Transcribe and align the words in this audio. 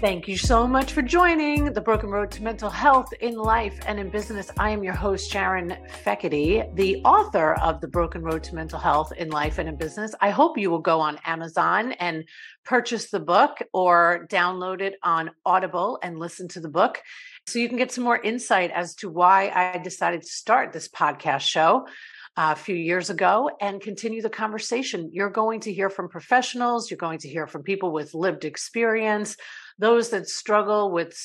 Thank 0.00 0.28
you 0.28 0.36
so 0.36 0.66
much 0.66 0.92
for 0.92 1.00
joining 1.00 1.72
the 1.72 1.80
Broken 1.80 2.10
Road 2.10 2.30
to 2.32 2.42
Mental 2.42 2.68
Health 2.68 3.12
in 3.20 3.36
Life 3.36 3.80
and 3.86 3.98
in 3.98 4.10
Business. 4.10 4.50
I 4.58 4.68
am 4.70 4.84
your 4.84 4.92
host, 4.92 5.30
Sharon 5.30 5.76
Fekete, 6.04 6.74
the 6.74 6.96
author 7.04 7.54
of 7.54 7.80
The 7.80 7.88
Broken 7.88 8.22
Road 8.22 8.42
to 8.44 8.54
Mental 8.54 8.78
Health 8.78 9.12
in 9.16 9.30
Life 9.30 9.58
and 9.58 9.68
in 9.68 9.76
Business. 9.76 10.14
I 10.20 10.28
hope 10.28 10.58
you 10.58 10.70
will 10.70 10.80
go 10.80 11.00
on 11.00 11.18
Amazon 11.24 11.92
and 11.92 12.24
purchase 12.64 13.08
the 13.08 13.20
book 13.20 13.58
or 13.72 14.26
download 14.30 14.82
it 14.82 14.96
on 15.02 15.30
Audible 15.46 15.98
and 16.02 16.18
listen 16.18 16.48
to 16.48 16.60
the 16.60 16.68
book 16.68 17.00
so 17.46 17.58
you 17.58 17.68
can 17.68 17.78
get 17.78 17.92
some 17.92 18.04
more 18.04 18.18
insight 18.18 18.72
as 18.72 18.94
to 18.96 19.08
why 19.08 19.50
I 19.54 19.78
decided 19.78 20.20
to 20.22 20.28
start 20.28 20.72
this 20.72 20.88
podcast 20.88 21.42
show 21.42 21.86
uh, 22.36 22.52
a 22.52 22.58
few 22.58 22.74
years 22.74 23.10
ago 23.10 23.50
and 23.60 23.80
continue 23.80 24.20
the 24.20 24.30
conversation. 24.30 25.10
You're 25.12 25.30
going 25.30 25.60
to 25.60 25.72
hear 25.72 25.88
from 25.88 26.08
professionals, 26.08 26.90
you're 26.90 26.98
going 26.98 27.20
to 27.20 27.28
hear 27.28 27.46
from 27.46 27.62
people 27.62 27.92
with 27.92 28.12
lived 28.12 28.44
experience, 28.44 29.36
those 29.78 30.10
that 30.10 30.28
struggle 30.28 30.90
with 30.90 31.16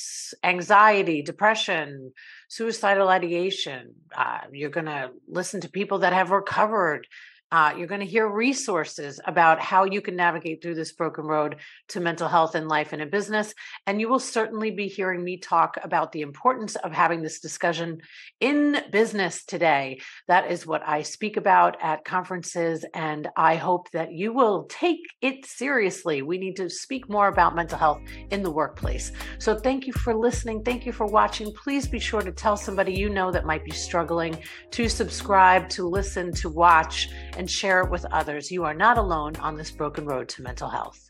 anxiety, 0.44 1.22
depression, 1.22 2.12
suicidal 2.48 3.08
ideation. 3.10 3.94
Uh, 4.16 4.40
you're 4.52 4.70
going 4.70 4.86
to 4.88 5.10
listen 5.28 5.62
to 5.62 5.70
people 5.70 6.00
that 6.00 6.14
have 6.14 6.32
recovered 6.32 7.06
uh, 7.52 7.74
you're 7.78 7.88
going 7.88 8.02
to 8.02 8.06
hear 8.06 8.28
resources 8.28 9.20
about 9.26 9.60
how 9.60 9.84
you 9.84 10.02
can 10.02 10.16
navigate 10.16 10.62
through 10.62 10.76
this 10.76 10.92
broken 10.92 11.26
road 11.26 11.56
to 11.88 12.00
mental 12.00 12.28
health 12.28 12.56
in 12.56 12.68
life 12.68 12.94
and 12.94 13.02
in 13.02 13.10
business. 13.10 13.54
And 13.88 14.00
you 14.00 14.08
will 14.08 14.20
certainly 14.20 14.72
be 14.72 14.88
hearing 14.88 15.24
me 15.24 15.38
talk 15.38 15.78
about 15.84 16.12
the 16.12 16.22
importance 16.22 16.76
of 16.76 16.92
having 16.92 17.22
this 17.22 17.40
discussion 17.40 18.02
in 18.40 18.78
business 18.92 19.46
today. 19.46 20.02
That 20.28 20.52
is 20.52 20.68
what 20.68 20.88
I 20.88 21.02
speak 21.02 21.38
about 21.38 21.78
at 21.82 22.06
conferences. 22.06 22.86
And 22.94 23.28
I 23.36 23.56
hope 23.56 23.90
that 23.92 24.14
you 24.14 24.32
will 24.34 24.66
take 24.66 25.02
it 25.22 25.46
seriously. 25.46 26.22
We 26.22 26.38
need 26.38 26.58
to 26.58 26.70
speak 26.70 27.10
more 27.10 27.28
about 27.28 27.56
mental 27.56 27.78
health 27.78 28.02
in 28.30 28.44
the 28.44 28.52
workplace. 28.52 29.12
So 29.40 29.56
thank 29.56 29.88
you 29.88 29.94
for 29.94 30.14
listening. 30.14 30.64
Thank 30.64 30.86
you 30.86 30.92
for 30.92 31.08
watching. 31.08 31.52
Please 31.54 31.88
be 31.88 32.00
sure 32.00 32.22
to 32.22 32.32
tell 32.32 32.58
somebody 32.58 32.94
you 32.94 33.10
know 33.10 33.32
that 33.32 33.46
might 33.46 33.66
be 33.66 33.72
struggling 33.72 34.38
to 34.72 34.88
subscribe, 34.88 35.68
to 35.70 35.88
listen, 35.88 36.32
to 36.34 36.50
watch 36.50 37.10
and 37.40 37.50
share 37.50 37.82
it 37.82 37.90
with 37.90 38.06
others. 38.12 38.52
You 38.52 38.66
are 38.66 38.74
not 38.74 38.98
alone 38.98 39.38
on 39.38 39.56
this 39.56 39.72
broken 39.72 40.06
road 40.06 40.28
to 40.30 40.44
mental 40.44 40.68
health. 40.68 41.10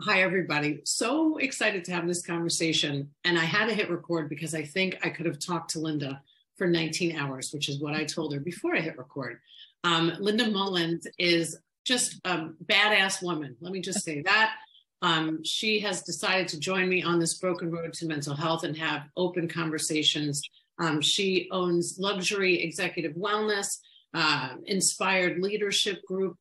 Hi, 0.00 0.22
everybody. 0.22 0.80
So 0.86 1.36
excited 1.36 1.84
to 1.84 1.92
have 1.92 2.06
this 2.08 2.22
conversation. 2.22 3.10
And 3.24 3.38
I 3.38 3.44
had 3.44 3.68
to 3.68 3.74
hit 3.74 3.90
record 3.90 4.30
because 4.30 4.54
I 4.54 4.64
think 4.64 4.96
I 5.04 5.10
could 5.10 5.26
have 5.26 5.38
talked 5.38 5.72
to 5.72 5.78
Linda 5.78 6.22
for 6.56 6.66
19 6.66 7.16
hours, 7.16 7.52
which 7.52 7.68
is 7.68 7.82
what 7.82 7.92
I 7.92 8.04
told 8.04 8.32
her 8.32 8.40
before 8.40 8.74
I 8.74 8.80
hit 8.80 8.96
record. 8.96 9.40
Um, 9.84 10.14
Linda 10.18 10.50
Mullins 10.50 11.06
is 11.18 11.58
just 11.84 12.18
a 12.24 12.48
badass 12.64 13.22
woman. 13.22 13.56
Let 13.60 13.72
me 13.72 13.82
just 13.82 14.02
say 14.02 14.22
that. 14.22 14.54
Um, 15.02 15.44
she 15.44 15.80
has 15.80 16.02
decided 16.02 16.48
to 16.48 16.58
join 16.58 16.88
me 16.88 17.02
on 17.02 17.20
this 17.20 17.34
broken 17.34 17.70
road 17.70 17.92
to 17.94 18.06
mental 18.06 18.34
health 18.34 18.64
and 18.64 18.74
have 18.78 19.02
open 19.18 19.48
conversations. 19.48 20.40
Um, 20.78 21.02
she 21.02 21.46
owns 21.52 21.98
Luxury 21.98 22.62
Executive 22.62 23.12
Wellness 23.16 23.80
uh, 24.14 24.54
inspired 24.66 25.40
leadership 25.40 26.04
group. 26.04 26.36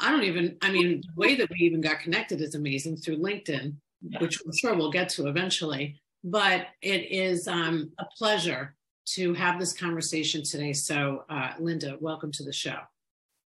I 0.00 0.10
don't 0.10 0.24
even, 0.24 0.56
I 0.60 0.72
mean, 0.72 1.02
the 1.02 1.20
way 1.20 1.36
that 1.36 1.48
we 1.50 1.58
even 1.60 1.80
got 1.80 2.00
connected 2.00 2.40
is 2.40 2.54
amazing 2.54 2.96
through 2.96 3.18
LinkedIn, 3.18 3.74
yeah. 4.02 4.18
which 4.20 4.40
I'm 4.44 4.52
sure 4.56 4.74
we'll 4.74 4.90
get 4.90 5.08
to 5.10 5.28
eventually. 5.28 6.00
But 6.24 6.68
it 6.82 7.12
is 7.12 7.46
um, 7.46 7.92
a 7.98 8.06
pleasure 8.18 8.74
to 9.10 9.34
have 9.34 9.60
this 9.60 9.72
conversation 9.72 10.42
today. 10.42 10.72
So, 10.72 11.24
uh, 11.28 11.52
Linda, 11.60 11.96
welcome 12.00 12.32
to 12.32 12.42
the 12.42 12.52
show. 12.52 12.78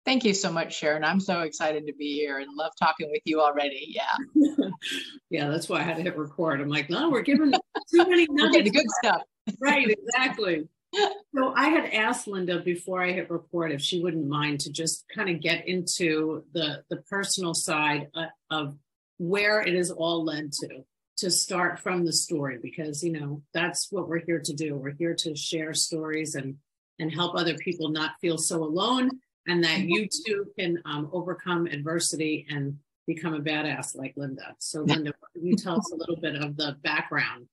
Thank 0.06 0.24
you 0.24 0.34
so 0.34 0.52
much, 0.52 0.78
Sharon. 0.78 1.04
I'm 1.04 1.20
so 1.20 1.42
excited 1.42 1.86
to 1.88 1.94
be 1.94 2.16
here 2.16 2.40
and 2.40 2.48
love 2.56 2.72
talking 2.80 3.10
with 3.12 3.22
you 3.26 3.42
already. 3.42 3.88
Yeah. 3.90 4.46
yeah, 5.30 5.50
that's 5.50 5.68
why 5.68 5.80
I 5.80 5.84
had 5.84 5.98
to 5.98 6.04
hit 6.04 6.18
record. 6.18 6.62
I'm 6.62 6.70
like, 6.70 6.90
no, 6.90 7.10
we're 7.10 7.22
giving 7.22 7.52
too 7.52 8.10
many 8.10 8.26
nuggets. 8.30 8.64
the 8.64 8.72
good 8.72 8.90
stuff. 9.02 9.22
right, 9.62 9.90
exactly 9.90 10.68
so 10.96 11.54
I 11.56 11.70
had 11.70 11.94
asked 11.94 12.28
Linda 12.28 12.60
before 12.62 13.04
I 13.04 13.12
hit 13.12 13.30
record 13.30 13.72
if 13.72 13.82
she 13.82 14.02
wouldn't 14.02 14.28
mind 14.28 14.62
to 14.62 14.72
just 14.72 15.06
kind 15.14 15.30
of 15.30 15.42
get 15.42 15.68
into 15.68 16.44
the 16.54 16.84
the 16.90 16.98
personal 17.10 17.54
side 17.54 18.08
uh, 18.16 18.26
of 18.50 18.76
where 19.18 19.62
it 19.62 19.76
is 19.76 19.92
all 19.92 20.24
led 20.24 20.52
to 20.54 20.84
to 21.18 21.30
start 21.30 21.80
from 21.80 22.06
the 22.06 22.14
story 22.14 22.58
because 22.62 23.04
you 23.04 23.12
know 23.12 23.42
that's 23.54 23.88
what 23.92 24.08
we're 24.08 24.24
here 24.26 24.42
to 24.44 24.54
do. 24.54 24.76
We're 24.76 24.96
here 24.98 25.16
to 25.16 25.36
share 25.36 25.74
stories 25.74 26.36
and 26.36 26.56
and 26.98 27.14
help 27.14 27.36
other 27.36 27.56
people 27.56 27.90
not 27.90 28.12
feel 28.20 28.38
so 28.38 28.64
alone 28.64 29.10
and 29.48 29.64
that 29.64 29.80
you 29.80 30.08
too 30.26 30.46
can 30.58 30.82
um, 30.86 31.10
overcome 31.14 31.66
adversity 31.66 32.46
and 32.50 32.78
become 33.08 33.34
a 33.34 33.40
badass 33.40 33.96
like 33.96 34.14
linda. 34.18 34.56
So 34.60 34.82
linda 34.82 35.14
you 35.42 35.56
tell 35.56 35.78
us 35.78 35.92
a 35.94 35.96
little 35.96 36.18
bit 36.18 36.36
of 36.36 36.58
the 36.58 36.76
background 36.84 37.48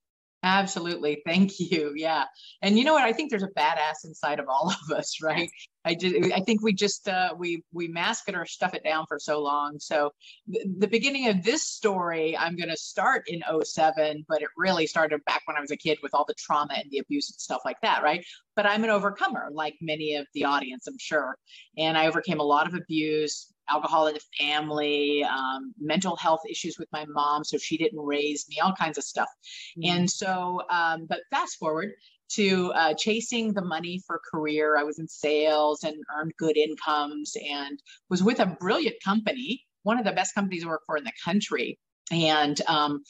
Absolutely. 0.47 1.21
Thank 1.25 1.59
you. 1.59 1.91
Yeah. 1.95 2.23
And 2.61 2.77
you 2.77 2.85
know 2.85 2.93
what? 2.93 3.03
I 3.03 3.11
think 3.11 3.29
there's 3.29 3.43
a 3.43 3.49
badass 3.49 4.05
inside 4.05 4.39
of 4.39 4.47
all 4.47 4.71
of 4.71 4.97
us, 4.97 5.21
right? 5.21 5.49
I 5.83 5.93
just, 5.93 6.15
I 6.33 6.39
think 6.39 6.61
we 6.61 6.73
just, 6.73 7.07
uh, 7.09 7.33
we, 7.37 7.63
we 7.73 7.89
mask 7.89 8.29
it 8.29 8.35
or 8.35 8.45
stuff 8.45 8.73
it 8.73 8.83
down 8.83 9.05
for 9.07 9.19
so 9.19 9.41
long. 9.41 9.77
So 9.79 10.11
th- 10.51 10.65
the 10.79 10.87
beginning 10.87 11.27
of 11.27 11.43
this 11.43 11.63
story, 11.63 12.37
I'm 12.37 12.55
going 12.55 12.69
to 12.69 12.77
start 12.77 13.23
in 13.27 13.41
07, 13.61 14.25
but 14.29 14.41
it 14.41 14.47
really 14.55 14.87
started 14.87 15.23
back 15.25 15.41
when 15.45 15.57
I 15.57 15.61
was 15.61 15.71
a 15.71 15.77
kid 15.77 15.97
with 16.01 16.13
all 16.13 16.25
the 16.25 16.33
trauma 16.37 16.75
and 16.75 16.89
the 16.91 16.99
abuse 16.99 17.29
and 17.29 17.39
stuff 17.39 17.61
like 17.65 17.81
that. 17.81 18.01
Right. 18.01 18.25
But 18.55 18.65
I'm 18.65 18.85
an 18.85 18.89
overcomer, 18.89 19.49
like 19.51 19.75
many 19.81 20.15
of 20.15 20.27
the 20.33 20.45
audience, 20.45 20.87
I'm 20.87 20.97
sure. 20.97 21.37
And 21.77 21.97
I 21.97 22.07
overcame 22.07 22.39
a 22.39 22.43
lot 22.43 22.67
of 22.67 22.73
abuse, 22.73 23.53
alcohol 23.69 24.07
in 24.07 24.15
the 24.15 24.21
family, 24.39 25.23
um, 25.23 25.73
mental 25.79 26.15
health 26.15 26.41
issues 26.49 26.77
with 26.77 26.87
my 26.91 27.05
mom, 27.05 27.43
so 27.43 27.57
she 27.57 27.77
didn't 27.77 27.99
raise 27.99 28.45
me, 28.49 28.59
all 28.59 28.73
kinds 28.73 28.97
of 28.97 29.03
stuff. 29.03 29.29
Mm-hmm. 29.77 29.97
And 29.97 30.09
so, 30.09 30.61
um, 30.69 31.05
but 31.07 31.19
fast 31.31 31.57
forward 31.57 31.91
to 32.29 32.71
uh, 32.73 32.93
chasing 32.93 33.53
the 33.53 33.61
money 33.61 34.01
for 34.05 34.19
career. 34.31 34.77
I 34.77 34.83
was 34.83 34.99
in 34.99 35.07
sales 35.07 35.83
and 35.83 35.95
earned 36.15 36.33
good 36.37 36.57
incomes 36.57 37.35
and 37.49 37.79
was 38.09 38.21
with 38.21 38.39
a 38.39 38.57
brilliant 38.59 38.97
company, 39.03 39.65
one 39.83 39.97
of 39.97 40.05
the 40.05 40.11
best 40.11 40.35
companies 40.35 40.63
I 40.63 40.67
work 40.67 40.81
for 40.85 40.97
in 40.97 41.03
the 41.03 41.13
country. 41.23 41.79
And 42.11 42.59
um, 42.67 43.03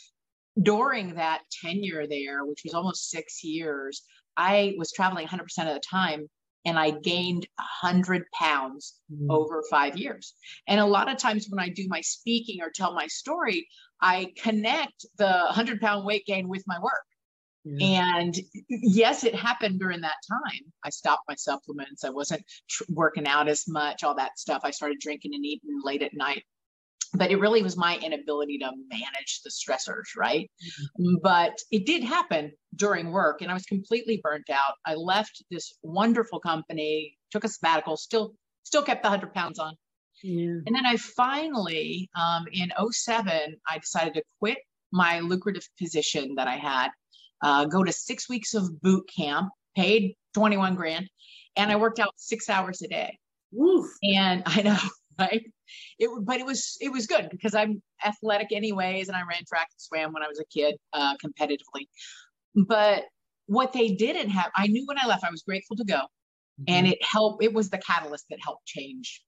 during 0.61 1.15
that 1.15 1.41
tenure 1.63 2.07
there, 2.07 2.45
which 2.45 2.61
was 2.63 2.73
almost 2.73 3.09
six 3.09 3.43
years, 3.43 4.03
I 4.35 4.75
was 4.77 4.91
traveling 4.91 5.27
100% 5.27 5.41
of 5.41 5.73
the 5.73 5.81
time 5.89 6.27
and 6.67 6.77
I 6.77 6.91
gained 6.91 7.47
100 7.55 8.25
pounds 8.33 8.99
mm. 9.11 9.27
over 9.29 9.63
five 9.69 9.97
years. 9.97 10.33
And 10.67 10.79
a 10.79 10.85
lot 10.85 11.09
of 11.09 11.17
times 11.17 11.47
when 11.49 11.63
I 11.63 11.69
do 11.69 11.87
my 11.87 12.01
speaking 12.01 12.61
or 12.61 12.69
tell 12.69 12.93
my 12.93 13.07
story, 13.07 13.67
I 14.01 14.33
connect 14.37 15.05
the 15.17 15.31
100 15.45 15.79
pound 15.79 16.05
weight 16.05 16.25
gain 16.25 16.49
with 16.49 16.63
my 16.67 16.77
work. 16.79 16.93
And 17.81 18.39
yes, 18.69 19.23
it 19.25 19.35
happened 19.35 19.79
during 19.79 20.01
that 20.01 20.15
time. 20.29 20.61
I 20.85 20.89
stopped 20.89 21.23
my 21.27 21.35
supplements. 21.35 22.05
I 22.05 22.09
wasn't 22.09 22.43
tr- 22.69 22.83
working 22.89 23.27
out 23.27 23.49
as 23.49 23.67
much, 23.67 24.03
all 24.03 24.15
that 24.15 24.39
stuff. 24.39 24.61
I 24.63 24.71
started 24.71 24.99
drinking 24.99 25.35
and 25.35 25.45
eating 25.45 25.81
late 25.83 26.01
at 26.01 26.13
night 26.13 26.43
but 27.13 27.31
it 27.31 27.39
really 27.39 27.63
was 27.63 27.77
my 27.77 27.97
inability 27.97 28.57
to 28.59 28.71
manage 28.89 29.41
the 29.43 29.49
stressors, 29.49 30.15
right? 30.17 30.49
Mm-hmm. 30.99 31.15
But 31.23 31.57
it 31.71 31.85
did 31.85 32.03
happen 32.03 32.51
during 32.75 33.11
work, 33.11 33.41
and 33.41 33.51
I 33.51 33.53
was 33.53 33.65
completely 33.65 34.19
burnt 34.23 34.49
out. 34.49 34.73
I 34.85 34.95
left 34.95 35.43
this 35.51 35.73
wonderful 35.83 36.39
company, 36.39 37.15
took 37.31 37.43
a 37.43 37.49
sabbatical, 37.49 37.97
still 37.97 38.33
still 38.63 38.83
kept 38.83 39.01
the 39.01 39.09
100 39.09 39.33
pounds 39.33 39.59
on. 39.59 39.73
Yeah. 40.23 40.59
And 40.65 40.75
then 40.75 40.85
I 40.85 40.97
finally, 40.97 42.09
um, 42.15 42.45
in 42.51 42.71
07, 42.91 43.55
I 43.69 43.77
decided 43.77 44.13
to 44.15 44.23
quit 44.39 44.57
my 44.91 45.19
lucrative 45.19 45.67
position 45.79 46.35
that 46.35 46.47
I 46.47 46.55
had, 46.55 46.89
uh, 47.41 47.65
go 47.65 47.83
to 47.83 47.91
six 47.91 48.27
weeks 48.27 48.53
of 48.53 48.81
boot 48.81 49.07
camp, 49.15 49.49
paid 49.75 50.15
21 50.33 50.75
grand, 50.75 51.07
and 51.55 51.71
I 51.71 51.75
worked 51.75 51.99
out 51.99 52.13
six 52.17 52.49
hours 52.49 52.81
a 52.81 52.87
day. 52.87 53.17
And 54.03 54.43
I 54.45 54.61
know 54.63 54.77
right? 55.19 55.43
It 55.99 56.09
but 56.21 56.39
it 56.39 56.45
was 56.45 56.77
it 56.81 56.91
was 56.91 57.07
good 57.07 57.29
because 57.31 57.55
I'm 57.55 57.81
athletic 58.05 58.49
anyways, 58.51 59.07
and 59.07 59.17
I 59.17 59.21
ran 59.21 59.43
track 59.47 59.67
and 59.71 59.81
swam 59.81 60.13
when 60.13 60.23
I 60.23 60.27
was 60.27 60.39
a 60.39 60.45
kid 60.45 60.75
uh, 60.93 61.15
competitively. 61.23 61.87
But 62.55 63.03
what 63.45 63.73
they 63.73 63.95
didn't 63.95 64.29
have, 64.29 64.51
I 64.55 64.67
knew 64.67 64.85
when 64.85 64.97
I 64.99 65.07
left, 65.07 65.23
I 65.23 65.31
was 65.31 65.43
grateful 65.43 65.75
to 65.77 65.85
go, 65.85 65.95
mm-hmm. 65.95 66.63
and 66.67 66.87
it 66.87 66.99
helped. 67.01 67.43
It 67.43 67.53
was 67.53 67.69
the 67.69 67.79
catalyst 67.79 68.25
that 68.29 68.39
helped 68.43 68.65
change 68.65 69.23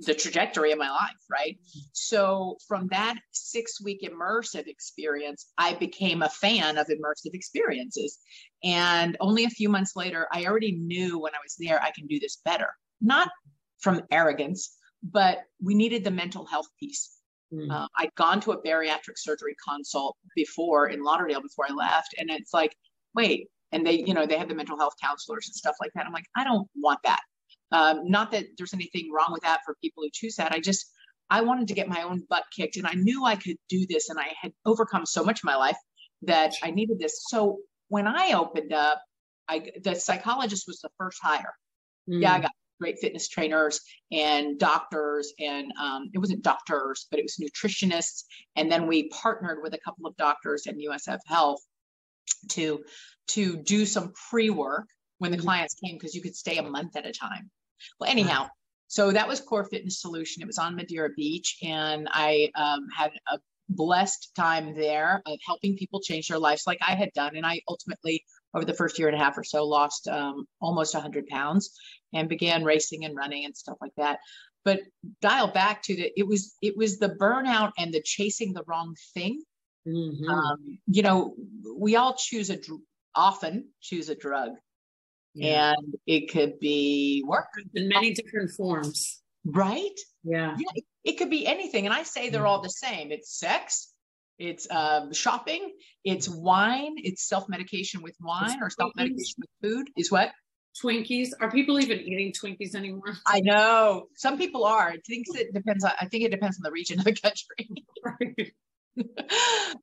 the 0.00 0.14
trajectory 0.14 0.72
of 0.72 0.78
my 0.78 0.90
life, 0.90 1.10
right? 1.30 1.58
So 1.92 2.56
from 2.68 2.88
that 2.88 3.16
six 3.32 3.82
week 3.82 4.02
immersive 4.02 4.66
experience, 4.66 5.50
I 5.58 5.74
became 5.74 6.22
a 6.22 6.28
fan 6.28 6.78
of 6.78 6.86
immersive 6.86 7.34
experiences. 7.34 8.18
And 8.62 9.16
only 9.20 9.44
a 9.44 9.50
few 9.50 9.68
months 9.68 9.96
later, 9.96 10.28
I 10.32 10.44
already 10.44 10.72
knew 10.72 11.18
when 11.18 11.34
I 11.34 11.38
was 11.42 11.56
there, 11.58 11.82
I 11.82 11.90
can 11.90 12.06
do 12.06 12.20
this 12.20 12.40
better. 12.44 12.68
Not 13.00 13.28
from 13.80 14.02
arrogance, 14.10 14.76
but 15.02 15.44
we 15.62 15.74
needed 15.74 16.04
the 16.04 16.10
mental 16.10 16.46
health 16.46 16.68
piece. 16.78 17.18
Mm. 17.52 17.70
Uh, 17.70 17.86
I'd 17.98 18.14
gone 18.14 18.40
to 18.42 18.52
a 18.52 18.62
bariatric 18.62 19.16
surgery 19.16 19.54
consult 19.66 20.16
before 20.34 20.88
in 20.88 21.02
Lauderdale 21.02 21.42
before 21.42 21.66
I 21.68 21.74
left, 21.74 22.14
and 22.18 22.30
it's 22.30 22.54
like, 22.54 22.74
wait, 23.14 23.48
and 23.72 23.86
they, 23.86 24.04
you 24.06 24.14
know, 24.14 24.26
they 24.26 24.38
have 24.38 24.48
the 24.48 24.54
mental 24.54 24.78
health 24.78 24.94
counselors 25.02 25.48
and 25.48 25.54
stuff 25.54 25.76
like 25.80 25.90
that. 25.94 26.06
I'm 26.06 26.12
like, 26.12 26.26
I 26.36 26.44
don't 26.44 26.68
want 26.76 27.00
that. 27.04 27.20
Um, 27.72 28.02
not 28.04 28.30
that 28.32 28.44
there's 28.58 28.74
anything 28.74 29.10
wrong 29.10 29.32
with 29.32 29.42
that 29.42 29.60
for 29.64 29.74
people 29.82 30.02
who 30.02 30.10
choose 30.12 30.36
that. 30.36 30.52
I 30.52 30.60
just, 30.60 30.90
I 31.30 31.40
wanted 31.40 31.68
to 31.68 31.74
get 31.74 31.88
my 31.88 32.02
own 32.02 32.22
butt 32.28 32.44
kicked 32.54 32.76
and 32.76 32.86
I 32.86 32.92
knew 32.92 33.24
I 33.24 33.36
could 33.36 33.56
do 33.70 33.86
this 33.88 34.10
and 34.10 34.18
I 34.18 34.34
had 34.40 34.52
overcome 34.66 35.06
so 35.06 35.24
much 35.24 35.40
in 35.42 35.46
my 35.46 35.56
life 35.56 35.78
that 36.22 36.52
I 36.62 36.70
needed 36.70 36.98
this. 36.98 37.24
So 37.28 37.58
when 37.88 38.06
I 38.06 38.32
opened 38.32 38.74
up, 38.74 39.02
I 39.48 39.70
the 39.82 39.94
psychologist 39.94 40.64
was 40.66 40.80
the 40.80 40.90
first 40.98 41.18
hire. 41.22 41.54
Mm. 42.08 42.22
Yeah, 42.22 42.32
I 42.32 42.36
hmm. 42.36 42.42
got 42.42 42.50
great 42.82 42.98
fitness 42.98 43.28
trainers 43.28 43.80
and 44.10 44.58
doctors 44.58 45.32
and 45.38 45.72
um, 45.80 46.10
it 46.12 46.18
wasn't 46.18 46.42
doctors 46.42 47.06
but 47.10 47.20
it 47.20 47.22
was 47.22 47.36
nutritionists. 47.40 48.24
And 48.56 48.70
then 48.70 48.88
we 48.88 49.08
partnered 49.10 49.62
with 49.62 49.72
a 49.74 49.78
couple 49.78 50.06
of 50.06 50.16
doctors 50.16 50.66
and 50.66 50.76
usf 50.90 51.18
health 51.26 51.60
to 52.50 52.82
to 53.28 53.56
do 53.56 53.86
some 53.86 54.12
pre-work 54.30 54.88
when 55.18 55.30
the 55.30 55.36
mm-hmm. 55.36 55.46
clients 55.46 55.74
came 55.74 55.94
because 55.94 56.14
you 56.14 56.22
could 56.22 56.34
stay 56.34 56.58
a 56.58 56.62
month 56.62 56.96
at 56.96 57.06
a 57.06 57.12
time. 57.12 57.48
Well 58.00 58.10
anyhow 58.10 58.48
so 58.88 59.12
that 59.12 59.28
was 59.28 59.40
core 59.40 59.64
fitness 59.64 60.02
solution. 60.02 60.42
It 60.42 60.46
was 60.46 60.58
on 60.58 60.74
madeira 60.74 61.10
beach 61.16 61.58
and 61.62 62.08
i 62.12 62.50
um, 62.56 62.88
had 62.96 63.12
a 63.32 63.38
blessed 63.68 64.32
time 64.34 64.74
there 64.74 65.22
of 65.24 65.38
helping 65.46 65.76
people 65.76 66.00
change 66.00 66.26
their 66.28 66.38
lives 66.38 66.64
like 66.66 66.80
i 66.86 66.94
had 66.96 67.12
done. 67.14 67.36
And 67.36 67.46
i 67.46 67.60
ultimately 67.68 68.24
over 68.54 68.64
the 68.64 68.74
first 68.74 68.98
year 68.98 69.08
and 69.08 69.16
a 69.16 69.20
half 69.20 69.38
or 69.38 69.44
so 69.44 69.64
lost 69.64 70.08
um, 70.08 70.46
almost 70.60 70.94
100 70.94 71.26
pounds 71.26 71.78
and 72.12 72.28
began 72.28 72.64
racing 72.64 73.04
and 73.04 73.16
running 73.16 73.44
and 73.44 73.56
stuff 73.56 73.78
like 73.80 73.92
that. 73.96 74.18
But 74.64 74.80
dial 75.20 75.48
back 75.48 75.82
to 75.84 75.96
the 75.96 76.12
it 76.16 76.26
was 76.26 76.54
it 76.62 76.76
was 76.76 76.98
the 76.98 77.08
burnout 77.08 77.72
and 77.78 77.92
the 77.92 78.02
chasing 78.02 78.52
the 78.52 78.64
wrong 78.66 78.94
thing. 79.14 79.42
Mm-hmm. 79.84 80.30
um, 80.30 80.78
you 80.86 81.02
know 81.02 81.34
we 81.76 81.96
all 81.96 82.14
choose 82.14 82.50
a 82.50 82.58
often 83.16 83.68
choose 83.80 84.08
a 84.08 84.14
drug. 84.14 84.52
Yeah. 85.34 85.72
and 85.72 85.94
it 86.06 86.30
could 86.30 86.60
be 86.60 87.24
work. 87.26 87.46
In 87.74 87.88
many 87.88 88.12
different 88.12 88.50
forms. 88.50 89.22
Right? 89.44 89.98
Yeah, 90.22 90.54
yeah 90.58 90.68
it, 90.74 90.84
it 91.04 91.12
could 91.18 91.30
be 91.30 91.46
anything. 91.46 91.86
And 91.86 91.94
i 91.94 92.02
say 92.02 92.28
they're 92.28 92.46
all 92.46 92.60
the 92.60 92.68
same. 92.68 93.10
It's 93.10 93.38
sex 93.38 93.91
it's 94.38 94.68
um, 94.70 95.12
shopping, 95.12 95.72
it's 96.04 96.28
wine, 96.28 96.94
it's 96.96 97.28
self 97.28 97.48
medication 97.48 98.02
with 98.02 98.16
wine 98.20 98.62
or 98.62 98.70
self 98.70 98.92
medication 98.96 99.34
with 99.38 99.50
food. 99.62 99.86
Is 99.96 100.10
what? 100.10 100.32
Twinkies. 100.82 101.30
Are 101.40 101.50
people 101.50 101.78
even 101.80 102.00
eating 102.00 102.32
Twinkies 102.32 102.74
anymore? 102.74 103.14
I 103.26 103.40
know 103.44 104.06
some 104.16 104.38
people 104.38 104.64
are. 104.64 104.88
I 104.88 104.98
think 105.06 105.26
it 105.34 105.52
depends. 105.52 105.84
On, 105.84 105.92
I 106.00 106.06
think 106.06 106.24
it 106.24 106.30
depends 106.30 106.58
on 106.58 106.62
the 106.62 106.72
region 106.72 106.98
of 106.98 107.04
the 107.04 107.14
country. 107.14 107.68
right. 108.04 108.52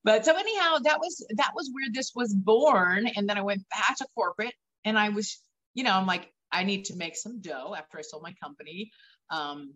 but 0.04 0.26
so 0.26 0.36
anyhow, 0.36 0.78
that 0.84 1.00
was 1.00 1.26
that 1.38 1.52
was 1.56 1.70
where 1.74 1.88
this 1.94 2.12
was 2.16 2.34
born, 2.34 3.08
and 3.16 3.28
then 3.28 3.38
I 3.38 3.42
went 3.42 3.68
back 3.70 3.98
to 3.98 4.06
corporate, 4.16 4.54
and 4.86 4.98
I 4.98 5.10
was, 5.10 5.40
you 5.74 5.84
know, 5.84 5.94
I'm 5.94 6.08
like, 6.08 6.32
I 6.52 6.64
need 6.64 6.86
to 6.86 6.96
make 6.96 7.16
some 7.16 7.42
dough 7.42 7.76
after 7.78 8.00
I 8.00 8.02
sold 8.02 8.24
my 8.24 8.34
company. 8.42 8.92
Um, 9.30 9.74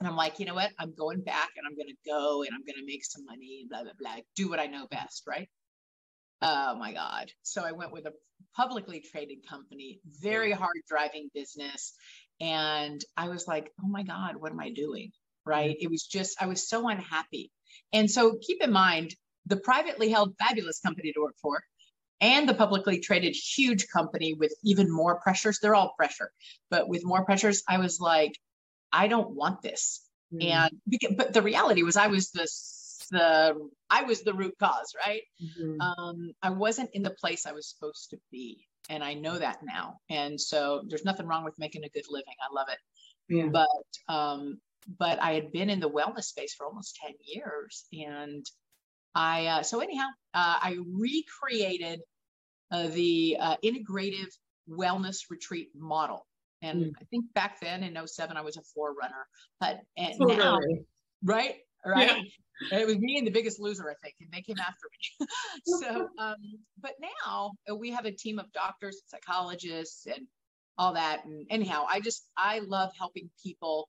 and 0.00 0.08
I'm 0.08 0.16
like, 0.16 0.38
you 0.38 0.46
know 0.46 0.54
what? 0.54 0.70
I'm 0.78 0.94
going 0.94 1.20
back 1.20 1.50
and 1.56 1.66
I'm 1.66 1.76
going 1.76 1.88
to 1.88 2.10
go 2.10 2.42
and 2.42 2.50
I'm 2.54 2.64
going 2.64 2.78
to 2.78 2.86
make 2.86 3.04
some 3.04 3.26
money, 3.26 3.66
blah, 3.68 3.82
blah, 3.82 3.92
blah, 3.98 4.16
do 4.34 4.48
what 4.48 4.58
I 4.58 4.66
know 4.66 4.86
best, 4.90 5.24
right? 5.28 5.48
Oh 6.40 6.74
my 6.76 6.94
God. 6.94 7.30
So 7.42 7.62
I 7.62 7.72
went 7.72 7.92
with 7.92 8.06
a 8.06 8.12
publicly 8.56 9.04
traded 9.12 9.46
company, 9.46 10.00
very 10.06 10.52
hard 10.52 10.76
driving 10.88 11.28
business. 11.34 11.92
And 12.40 12.98
I 13.14 13.28
was 13.28 13.46
like, 13.46 13.70
oh 13.84 13.88
my 13.88 14.02
God, 14.02 14.36
what 14.36 14.52
am 14.52 14.60
I 14.60 14.70
doing? 14.70 15.12
Right. 15.44 15.76
It 15.78 15.90
was 15.90 16.06
just, 16.06 16.42
I 16.42 16.46
was 16.46 16.66
so 16.66 16.88
unhappy. 16.88 17.50
And 17.92 18.10
so 18.10 18.38
keep 18.40 18.62
in 18.62 18.72
mind 18.72 19.14
the 19.44 19.58
privately 19.58 20.08
held 20.08 20.34
fabulous 20.38 20.80
company 20.80 21.12
to 21.12 21.20
work 21.20 21.36
for 21.42 21.62
and 22.22 22.48
the 22.48 22.54
publicly 22.54 23.00
traded 23.00 23.34
huge 23.34 23.88
company 23.88 24.32
with 24.32 24.54
even 24.64 24.90
more 24.90 25.20
pressures. 25.20 25.58
They're 25.60 25.74
all 25.74 25.92
pressure, 25.98 26.30
but 26.70 26.88
with 26.88 27.04
more 27.04 27.24
pressures, 27.24 27.62
I 27.68 27.78
was 27.78 28.00
like, 28.00 28.32
I 28.92 29.08
don't 29.08 29.30
want 29.30 29.62
this. 29.62 30.02
Mm. 30.32 30.44
And 30.44 31.16
but 31.16 31.32
the 31.32 31.42
reality 31.42 31.82
was 31.82 31.96
I 31.96 32.06
was 32.06 32.30
the 32.30 32.48
the 33.10 33.68
I 33.88 34.02
was 34.02 34.22
the 34.22 34.34
root 34.34 34.54
cause, 34.58 34.94
right? 35.06 35.22
Mm-hmm. 35.42 35.80
Um, 35.80 36.32
I 36.42 36.50
wasn't 36.50 36.90
in 36.92 37.02
the 37.02 37.10
place 37.10 37.46
I 37.46 37.52
was 37.52 37.68
supposed 37.68 38.10
to 38.10 38.18
be, 38.30 38.66
and 38.88 39.02
I 39.02 39.14
know 39.14 39.38
that 39.38 39.58
now. 39.62 39.96
And 40.08 40.40
so 40.40 40.82
there's 40.88 41.04
nothing 41.04 41.26
wrong 41.26 41.44
with 41.44 41.58
making 41.58 41.84
a 41.84 41.88
good 41.88 42.04
living. 42.08 42.34
I 42.40 42.54
love 42.54 42.68
it. 42.70 42.78
Yeah. 43.28 43.46
But 43.46 44.12
um, 44.14 44.60
but 44.98 45.20
I 45.20 45.32
had 45.32 45.52
been 45.52 45.70
in 45.70 45.80
the 45.80 45.90
wellness 45.90 46.24
space 46.24 46.54
for 46.54 46.66
almost 46.66 46.98
ten 47.02 47.14
years, 47.24 47.86
and 47.92 48.44
I 49.14 49.46
uh, 49.46 49.62
so 49.62 49.80
anyhow 49.80 50.06
uh, 50.34 50.58
I 50.62 50.78
recreated 50.92 52.00
uh, 52.70 52.88
the 52.88 53.36
uh, 53.40 53.56
integrative 53.64 54.32
wellness 54.68 55.22
retreat 55.30 55.70
model 55.74 56.26
and 56.62 56.86
mm. 56.86 56.92
I 57.00 57.04
think 57.04 57.26
back 57.34 57.60
then 57.60 57.82
in 57.82 57.96
07, 58.06 58.36
I 58.36 58.40
was 58.40 58.56
a 58.56 58.62
forerunner, 58.62 59.26
but 59.60 59.80
and 59.96 60.14
oh, 60.20 60.26
now, 60.26 60.58
right? 61.24 61.56
Right. 61.84 62.10
Yeah. 62.70 62.80
It 62.80 62.86
was 62.86 62.98
me 62.98 63.16
and 63.16 63.26
the 63.26 63.30
biggest 63.30 63.58
loser, 63.58 63.88
I 63.88 63.94
think, 64.02 64.16
and 64.20 64.30
they 64.32 64.42
came 64.42 64.58
after 64.58 64.86
me. 64.92 65.26
so, 65.64 66.08
um, 66.18 66.36
but 66.80 66.92
now 67.00 67.52
uh, 67.70 67.74
we 67.74 67.90
have 67.90 68.04
a 68.04 68.12
team 68.12 68.38
of 68.38 68.52
doctors, 68.52 69.00
psychologists, 69.06 70.06
and 70.06 70.26
all 70.76 70.94
that. 70.94 71.24
And 71.24 71.46
anyhow, 71.50 71.86
I 71.88 72.00
just, 72.00 72.26
I 72.36 72.58
love 72.60 72.90
helping 72.98 73.30
people 73.42 73.88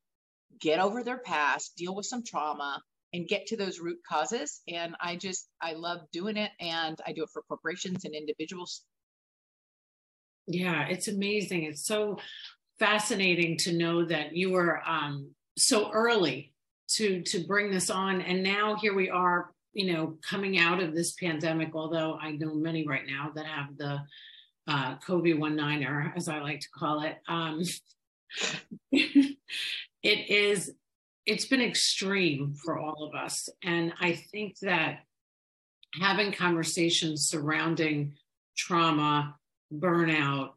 get 0.59 0.79
over 0.79 1.03
their 1.03 1.17
past, 1.17 1.75
deal 1.75 1.95
with 1.95 2.05
some 2.05 2.23
trauma, 2.23 2.81
and 3.13 3.27
get 3.27 3.47
to 3.47 3.57
those 3.57 3.79
root 3.79 3.99
causes. 4.07 4.61
And 4.69 4.95
I 5.01 5.17
just, 5.17 5.49
I 5.61 5.73
love 5.73 5.99
doing 6.13 6.37
it. 6.37 6.51
And 6.59 6.97
I 7.05 7.11
do 7.11 7.23
it 7.23 7.29
for 7.33 7.41
corporations 7.43 8.05
and 8.05 8.15
individuals. 8.15 8.83
Yeah, 10.47 10.87
it's 10.87 11.07
amazing. 11.07 11.63
It's 11.63 11.85
so 11.85 12.17
fascinating 12.81 13.55
to 13.57 13.73
know 13.73 14.03
that 14.03 14.35
you 14.35 14.49
were 14.49 14.81
um, 14.87 15.29
so 15.55 15.91
early 15.91 16.51
to 16.89 17.21
to 17.21 17.45
bring 17.45 17.71
this 17.71 17.91
on, 17.91 18.21
and 18.21 18.41
now 18.41 18.75
here 18.75 18.95
we 18.95 19.09
are, 19.09 19.53
you 19.71 19.93
know, 19.93 20.17
coming 20.27 20.57
out 20.57 20.81
of 20.81 20.95
this 20.95 21.13
pandemic. 21.13 21.69
Although 21.75 22.17
I 22.19 22.31
know 22.31 22.55
many 22.55 22.85
right 22.85 23.05
now 23.07 23.31
that 23.35 23.45
have 23.45 23.77
the 23.77 23.99
uh, 24.67 24.95
COVID 25.07 25.37
one 25.37 25.55
niner, 25.55 26.11
as 26.17 26.27
I 26.27 26.39
like 26.39 26.59
to 26.61 26.69
call 26.75 27.03
it. 27.03 27.17
Um, 27.27 27.61
it 28.91 29.37
is 30.03 30.73
it's 31.25 31.45
been 31.45 31.61
extreme 31.61 32.55
for 32.55 32.79
all 32.79 33.03
of 33.03 33.13
us 33.13 33.49
and 33.63 33.93
i 33.99 34.13
think 34.31 34.57
that 34.59 34.99
having 35.99 36.31
conversations 36.31 37.27
surrounding 37.27 38.13
trauma 38.55 39.35
burnout 39.73 40.51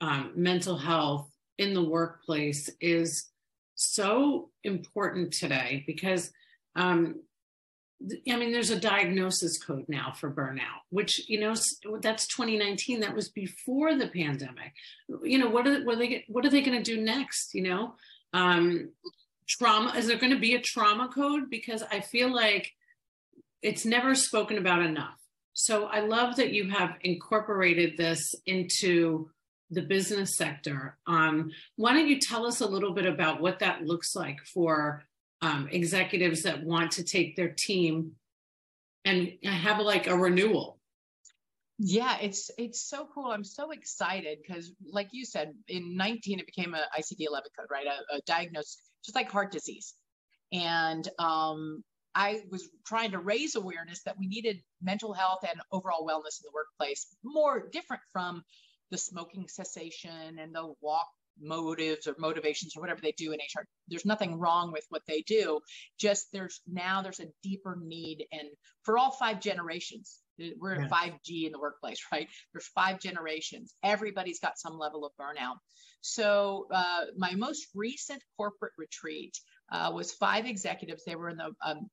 um, 0.00 0.30
mental 0.36 0.78
health 0.78 1.28
in 1.58 1.74
the 1.74 1.82
workplace 1.82 2.70
is 2.80 3.28
so 3.74 4.50
important 4.64 5.32
today 5.32 5.84
because 5.86 6.32
um, 6.76 7.16
I 8.30 8.36
mean, 8.36 8.52
there's 8.52 8.70
a 8.70 8.78
diagnosis 8.78 9.58
code 9.58 9.86
now 9.88 10.12
for 10.12 10.30
burnout, 10.30 10.82
which 10.90 11.28
you 11.28 11.40
know 11.40 11.54
that's 12.00 12.28
2019. 12.28 13.00
That 13.00 13.14
was 13.14 13.28
before 13.28 13.96
the 13.96 14.06
pandemic. 14.06 14.72
You 15.22 15.38
know, 15.38 15.48
what 15.48 15.66
are 15.66 15.84
what 15.84 15.96
are 15.96 15.98
they 15.98 16.24
what 16.28 16.46
are 16.46 16.50
they 16.50 16.62
going 16.62 16.80
to 16.80 16.94
do 16.94 17.02
next? 17.02 17.54
You 17.54 17.62
know, 17.62 17.94
um, 18.32 18.92
trauma. 19.48 19.94
Is 19.96 20.06
there 20.06 20.18
going 20.18 20.32
to 20.32 20.38
be 20.38 20.54
a 20.54 20.60
trauma 20.60 21.08
code? 21.12 21.50
Because 21.50 21.82
I 21.90 21.98
feel 21.98 22.32
like 22.32 22.70
it's 23.62 23.84
never 23.84 24.14
spoken 24.14 24.58
about 24.58 24.82
enough. 24.82 25.18
So 25.52 25.86
I 25.86 25.98
love 26.00 26.36
that 26.36 26.52
you 26.52 26.70
have 26.70 26.94
incorporated 27.00 27.96
this 27.96 28.32
into 28.46 29.30
the 29.70 29.82
business 29.82 30.36
sector. 30.36 30.96
Um, 31.06 31.50
why 31.76 31.92
don't 31.92 32.08
you 32.08 32.18
tell 32.18 32.46
us 32.46 32.60
a 32.60 32.66
little 32.66 32.92
bit 32.92 33.06
about 33.06 33.40
what 33.40 33.58
that 33.58 33.84
looks 33.84 34.14
like 34.14 34.40
for 34.44 35.04
um, 35.42 35.68
executives 35.70 36.42
that 36.42 36.62
want 36.62 36.92
to 36.92 37.04
take 37.04 37.36
their 37.36 37.54
team 37.56 38.12
and 39.04 39.32
have 39.44 39.78
like 39.80 40.06
a 40.06 40.16
renewal? 40.16 40.78
Yeah, 41.78 42.16
it's 42.20 42.50
it's 42.58 42.88
so 42.88 43.08
cool. 43.14 43.30
I'm 43.30 43.44
so 43.44 43.70
excited 43.70 44.38
because, 44.42 44.72
like 44.92 45.08
you 45.12 45.24
said, 45.24 45.52
in 45.68 45.96
19 45.96 46.40
it 46.40 46.46
became 46.46 46.74
a 46.74 46.84
ICD-11 46.98 47.42
code, 47.56 47.68
right? 47.70 47.86
A, 47.86 48.16
a 48.16 48.20
diagnosis, 48.26 48.78
just 49.04 49.14
like 49.14 49.30
heart 49.30 49.52
disease, 49.52 49.94
and 50.52 51.08
um, 51.20 51.84
I 52.16 52.40
was 52.50 52.68
trying 52.84 53.12
to 53.12 53.20
raise 53.20 53.54
awareness 53.54 54.02
that 54.02 54.18
we 54.18 54.26
needed 54.26 54.60
mental 54.82 55.12
health 55.12 55.44
and 55.48 55.60
overall 55.70 56.04
wellness 56.04 56.40
in 56.40 56.46
the 56.46 56.52
workplace 56.52 57.14
more 57.22 57.68
different 57.70 58.02
from 58.12 58.42
the 58.90 58.98
smoking 58.98 59.46
cessation 59.48 60.38
and 60.38 60.54
the 60.54 60.72
walk 60.80 61.08
motives 61.40 62.06
or 62.06 62.14
motivations 62.18 62.76
or 62.76 62.80
whatever 62.80 63.00
they 63.00 63.12
do 63.12 63.32
in 63.32 63.38
HR. 63.38 63.64
There's 63.88 64.04
nothing 64.04 64.38
wrong 64.38 64.72
with 64.72 64.84
what 64.88 65.02
they 65.06 65.22
do. 65.22 65.60
Just 65.98 66.26
there's 66.32 66.60
now 66.66 67.02
there's 67.02 67.20
a 67.20 67.28
deeper 67.42 67.78
need 67.80 68.26
and 68.32 68.48
for 68.82 68.98
all 68.98 69.10
five 69.10 69.40
generations. 69.40 70.20
We're 70.58 70.74
in 70.74 70.88
5G 70.88 71.46
in 71.46 71.52
the 71.52 71.58
workplace, 71.58 71.98
right? 72.12 72.28
There's 72.52 72.68
five 72.68 73.00
generations. 73.00 73.74
Everybody's 73.82 74.38
got 74.38 74.58
some 74.58 74.78
level 74.78 75.04
of 75.04 75.12
burnout. 75.20 75.56
So 76.00 76.68
uh, 76.72 77.06
my 77.16 77.34
most 77.34 77.66
recent 77.74 78.22
corporate 78.36 78.72
retreat 78.78 79.36
uh, 79.72 79.90
was 79.92 80.12
five 80.12 80.46
executives. 80.46 81.02
They 81.04 81.16
were 81.16 81.30
in 81.30 81.38
the 81.38 81.50
um, 81.64 81.88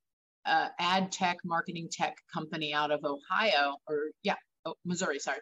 uh, 0.46 0.70
ad 0.80 1.12
tech, 1.12 1.38
marketing 1.44 1.90
tech 1.92 2.16
company 2.32 2.72
out 2.74 2.92
of 2.92 3.04
Ohio, 3.04 3.78
or 3.88 4.12
yeah, 4.22 4.36
oh, 4.66 4.76
Missouri, 4.86 5.18
sorry. 5.18 5.40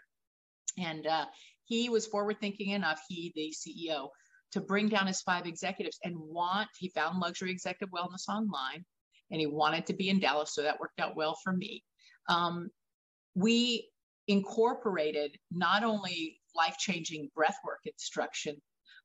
And 0.77 1.07
uh, 1.07 1.25
he 1.65 1.89
was 1.89 2.07
forward 2.07 2.39
thinking 2.39 2.69
enough, 2.69 3.01
he, 3.07 3.31
the 3.35 3.53
CEO, 3.53 4.09
to 4.51 4.61
bring 4.61 4.89
down 4.89 5.07
his 5.07 5.21
five 5.21 5.45
executives 5.45 5.99
and 6.03 6.15
want, 6.17 6.69
he 6.77 6.89
found 6.89 7.19
luxury 7.19 7.51
executive 7.51 7.93
wellness 7.93 8.27
online 8.29 8.85
and 9.31 9.39
he 9.39 9.47
wanted 9.47 9.85
to 9.87 9.93
be 9.93 10.09
in 10.09 10.19
Dallas. 10.19 10.53
So 10.53 10.61
that 10.61 10.79
worked 10.79 10.99
out 10.99 11.15
well 11.15 11.35
for 11.43 11.53
me. 11.53 11.83
Um, 12.29 12.69
we 13.35 13.89
incorporated 14.27 15.35
not 15.51 15.83
only 15.83 16.39
life 16.55 16.77
changing 16.77 17.31
breathwork 17.37 17.81
instruction, 17.85 18.61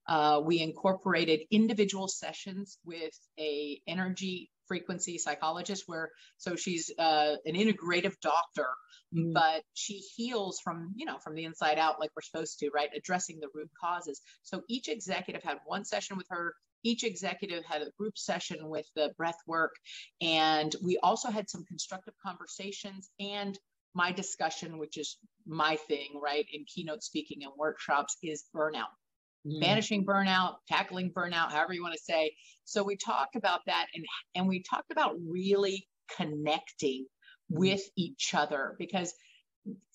uh, 0.06 0.40
we 0.44 0.60
incorporated 0.60 1.40
individual 1.50 2.08
sessions 2.08 2.78
with 2.84 3.18
a 3.38 3.80
energy 3.86 4.50
frequency 4.68 5.18
psychologist 5.18 5.84
where 5.86 6.10
so 6.36 6.54
she's 6.54 6.92
uh, 6.98 7.34
an 7.44 7.54
integrative 7.54 8.14
doctor 8.20 8.68
mm. 9.14 9.32
but 9.32 9.62
she 9.74 9.94
heals 10.16 10.60
from 10.62 10.92
you 10.94 11.06
know 11.06 11.18
from 11.18 11.34
the 11.34 11.44
inside 11.44 11.78
out 11.78 11.98
like 11.98 12.10
we're 12.14 12.22
supposed 12.22 12.58
to 12.60 12.68
right? 12.74 12.90
Addressing 12.96 13.40
the 13.40 13.48
root 13.54 13.70
causes. 13.80 14.20
So 14.42 14.62
each 14.68 14.88
executive 14.88 15.42
had 15.42 15.58
one 15.66 15.84
session 15.84 16.16
with 16.16 16.26
her. 16.30 16.54
Each 16.84 17.04
executive 17.04 17.64
had 17.64 17.82
a 17.82 17.90
group 17.98 18.16
session 18.16 18.68
with 18.68 18.86
the 18.94 19.12
breath 19.16 19.38
work. 19.46 19.74
And 20.20 20.74
we 20.82 20.98
also 21.02 21.30
had 21.30 21.50
some 21.50 21.64
constructive 21.64 22.14
conversations 22.24 23.10
and 23.18 23.58
my 23.94 24.12
discussion 24.12 24.78
which 24.78 24.98
is 24.98 25.16
my 25.46 25.76
thing 25.88 26.20
right 26.22 26.46
in 26.52 26.64
keynote 26.66 27.02
speaking 27.02 27.38
and 27.42 27.52
workshops 27.56 28.16
is 28.22 28.44
burnout 28.54 28.92
mm. 29.48 29.60
banishing 29.60 30.04
burnout, 30.04 30.56
tackling 30.68 31.12
burnout, 31.12 31.52
however 31.52 31.72
you 31.72 31.82
want 31.82 31.94
to 31.94 32.02
say. 32.02 32.32
So 32.64 32.82
we 32.82 32.96
talked 32.96 33.36
about 33.36 33.60
that 33.66 33.86
and 33.94 34.04
and 34.34 34.48
we 34.48 34.62
talked 34.62 34.90
about 34.90 35.16
really 35.26 35.86
connecting 36.16 37.06
mm. 37.52 37.58
with 37.58 37.82
each 37.96 38.34
other 38.34 38.76
because 38.78 39.14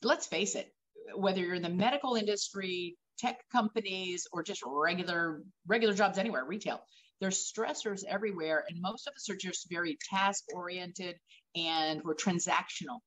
let's 0.04 0.28
face 0.28 0.56
it, 0.56 0.72
whether 1.16 1.40
you're 1.40 1.56
in 1.56 1.62
the 1.62 1.70
medical 1.70 2.16
industry, 2.16 2.98
tech 3.20 3.38
companies, 3.52 4.28
or 4.32 4.44
just 4.44 4.62
regular 4.66 5.42
regular 5.68 5.94
jobs 5.94 6.18
anywhere, 6.18 6.46
retail, 6.46 6.82
there's 7.20 7.52
stressors 7.52 8.04
everywhere, 8.08 8.66
and 8.68 8.82
most 8.82 9.08
of 9.08 9.14
us 9.16 9.30
are 9.30 9.38
just 9.38 9.68
very 9.70 9.98
task 10.10 10.44
oriented 10.54 11.16
and 11.56 12.02
we're 12.04 12.16
transactional. 12.16 13.00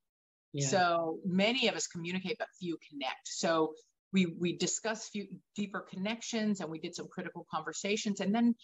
Yeah. 0.53 0.67
So 0.67 1.19
many 1.25 1.67
of 1.67 1.75
us 1.75 1.87
communicate, 1.87 2.37
but 2.39 2.47
few 2.59 2.77
connect. 2.89 3.21
So 3.25 3.73
we 4.13 4.25
we 4.39 4.57
discussed 4.57 5.11
few 5.11 5.27
deeper 5.55 5.81
connections 5.81 6.61
and 6.61 6.69
we 6.69 6.79
did 6.79 6.95
some 6.95 7.07
critical 7.07 7.45
conversations. 7.51 8.19
And 8.19 8.33
then 8.33 8.55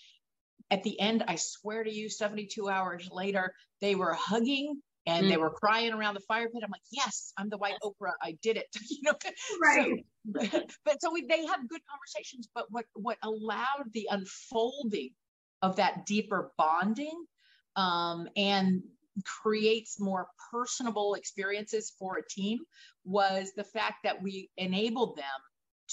at 0.71 0.83
the 0.83 0.99
end 0.99 1.23
i 1.27 1.35
swear 1.35 1.83
to 1.83 1.93
you 1.93 2.09
72 2.09 2.69
hours 2.69 3.09
later 3.11 3.53
they 3.81 3.95
were 3.95 4.13
hugging 4.13 4.81
and 5.05 5.25
mm. 5.25 5.29
they 5.29 5.37
were 5.37 5.49
crying 5.49 5.91
around 5.91 6.13
the 6.13 6.21
fire 6.21 6.47
pit. 6.47 6.61
I'm 6.63 6.71
like 6.71 6.81
yes 6.91 7.33
i'm 7.37 7.49
the 7.49 7.57
white 7.57 7.75
oprah. 7.83 8.13
I 8.21 8.37
did 8.41 8.57
it. 8.57 8.67
You 8.89 9.01
know 9.03 9.13
right. 9.61 10.05
so, 10.51 10.61
but 10.85 11.01
so 11.01 11.11
we, 11.11 11.25
they 11.25 11.45
have 11.45 11.67
good 11.67 11.81
conversations 11.89 12.47
but 12.53 12.65
what 12.69 12.85
what 12.93 13.17
allowed 13.23 13.91
the 13.93 14.07
unfolding 14.09 15.09
of 15.61 15.77
that 15.77 16.05
deeper 16.05 16.51
bonding 16.57 17.25
um, 17.75 18.27
and 18.37 18.83
creates 19.25 19.99
more 19.99 20.27
personable 20.51 21.13
experiences 21.13 21.93
for 21.99 22.17
a 22.17 22.27
team 22.27 22.59
was 23.05 23.51
the 23.55 23.63
fact 23.63 23.97
that 24.03 24.21
we 24.21 24.49
enabled 24.57 25.17
them 25.17 25.25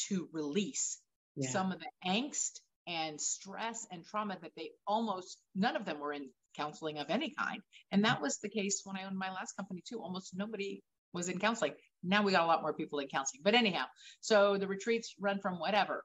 to 0.09 0.29
release 0.33 1.01
yeah. 1.37 1.51
some 1.51 1.73
of 1.73 1.81
the 1.81 2.09
angst 2.09 2.61
and 2.87 3.21
stress 3.21 3.87
and 3.91 4.05
trauma 4.05 4.37
that 4.43 4.53
they 4.57 4.71
almost 4.87 5.39
none 5.55 5.77
of 5.77 5.85
them 5.85 6.01
were 6.01 6.13
in 6.13 6.29
counseling 6.57 6.99
of 6.99 7.11
any 7.11 7.33
kind. 7.39 7.61
And 7.93 8.05
that 8.05 8.21
was 8.21 8.39
the 8.39 8.49
case 8.49 8.83
when 8.85 8.97
i 8.97 9.05
owned 9.05 9.19
my 9.19 9.31
last 9.31 9.57
company 9.57 9.83
too. 9.87 10.01
Almost 10.01 10.37
nobody 10.37 10.83
was 11.13 11.29
in 11.29 11.39
counseling. 11.39 11.75
Now 12.03 12.23
we 12.23 12.33
got 12.33 12.45
a 12.45 12.47
lot 12.47 12.63
more 12.63 12.73
people 12.73 12.99
in 13.01 13.09
counseling. 13.09 13.43
But 13.45 13.55
anyhow 13.55 13.85
so 14.21 14.57
the 14.57 14.67
retreats 14.67 15.15
run 15.21 15.39
from 15.41 15.59
whatever. 15.59 16.05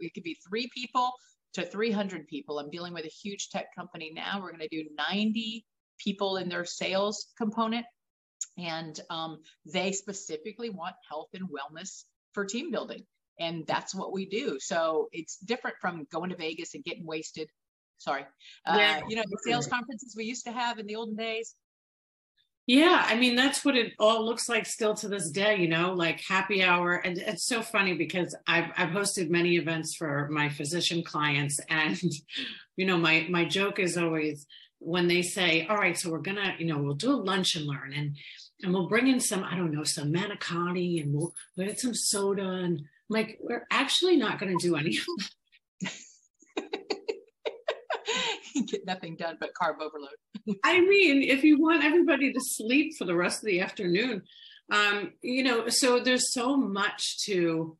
It 0.00 0.12
could 0.14 0.24
be 0.24 0.36
three 0.48 0.68
people 0.74 1.12
to 1.54 1.64
300 1.64 2.26
people. 2.28 2.58
I'm 2.58 2.70
dealing 2.70 2.92
with 2.92 3.04
a 3.04 3.08
huge 3.08 3.48
tech 3.50 3.66
company 3.76 4.12
now. 4.14 4.40
We're 4.40 4.52
going 4.52 4.60
to 4.60 4.68
do 4.68 4.88
90 5.10 5.64
people 5.98 6.36
in 6.36 6.48
their 6.48 6.64
sales 6.64 7.26
component. 7.36 7.86
And 8.56 8.98
um, 9.10 9.38
they 9.72 9.92
specifically 9.92 10.70
want 10.70 10.94
health 11.08 11.28
and 11.34 11.48
wellness 11.48 12.04
for 12.32 12.44
team 12.44 12.70
building. 12.70 13.04
And 13.38 13.66
that's 13.66 13.94
what 13.94 14.12
we 14.12 14.26
do. 14.26 14.58
So 14.60 15.08
it's 15.12 15.36
different 15.38 15.76
from 15.80 16.06
going 16.10 16.30
to 16.30 16.36
Vegas 16.36 16.74
and 16.74 16.82
getting 16.82 17.06
wasted. 17.06 17.48
Sorry. 17.98 18.22
Uh, 18.66 18.76
yeah. 18.78 19.00
You 19.08 19.16
know, 19.16 19.22
the 19.28 19.38
sales 19.44 19.66
conferences 19.66 20.14
we 20.16 20.24
used 20.24 20.46
to 20.46 20.52
have 20.52 20.78
in 20.78 20.86
the 20.86 20.96
olden 20.96 21.16
days. 21.16 21.54
Yeah, 22.68 23.02
I 23.06 23.16
mean 23.16 23.34
that's 23.34 23.64
what 23.64 23.76
it 23.76 23.94
all 23.98 24.26
looks 24.26 24.46
like 24.46 24.66
still 24.66 24.92
to 24.96 25.08
this 25.08 25.30
day, 25.30 25.56
you 25.56 25.68
know, 25.68 25.94
like 25.94 26.20
happy 26.20 26.62
hour. 26.62 26.96
And 26.96 27.16
it's 27.16 27.46
so 27.46 27.62
funny 27.62 27.94
because 27.94 28.36
I've 28.46 28.70
I've 28.76 28.90
hosted 28.90 29.30
many 29.30 29.56
events 29.56 29.94
for 29.96 30.28
my 30.30 30.50
physician 30.50 31.02
clients, 31.02 31.58
and 31.70 31.98
you 32.76 32.84
know, 32.84 32.98
my 32.98 33.26
my 33.30 33.46
joke 33.46 33.78
is 33.78 33.96
always, 33.96 34.46
when 34.78 35.08
they 35.08 35.22
say, 35.22 35.66
all 35.66 35.76
right, 35.76 35.98
so 35.98 36.10
we're 36.10 36.18
gonna, 36.18 36.54
you 36.58 36.66
know, 36.66 36.78
we'll 36.78 36.94
do 36.94 37.12
a 37.12 37.16
lunch 37.16 37.56
and 37.56 37.66
learn 37.66 37.92
and 37.92 38.16
and 38.62 38.72
we'll 38.72 38.88
bring 38.88 39.06
in 39.06 39.20
some, 39.20 39.44
I 39.44 39.54
don't 39.56 39.70
know, 39.70 39.84
some 39.84 40.12
manicotti 40.12 41.00
and 41.00 41.14
we'll, 41.14 41.32
we'll 41.56 41.68
get 41.68 41.78
some 41.78 41.94
soda 41.94 42.42
and 42.42 42.78
I'm 42.78 42.86
like, 43.08 43.38
we're 43.40 43.66
actually 43.70 44.16
not 44.16 44.40
gonna 44.40 44.56
do 44.58 44.76
any 44.76 44.98
Get 48.66 48.84
nothing 48.86 49.14
done 49.16 49.36
but 49.38 49.50
carb 49.60 49.80
overload. 49.80 50.10
I 50.64 50.80
mean, 50.80 51.22
if 51.22 51.44
you 51.44 51.60
want 51.60 51.84
everybody 51.84 52.32
to 52.32 52.40
sleep 52.40 52.94
for 52.98 53.04
the 53.04 53.14
rest 53.14 53.42
of 53.42 53.46
the 53.46 53.60
afternoon, 53.60 54.22
um, 54.70 55.12
you 55.22 55.44
know, 55.44 55.68
so 55.68 56.00
there's 56.00 56.32
so 56.32 56.56
much 56.56 57.24
to 57.24 57.76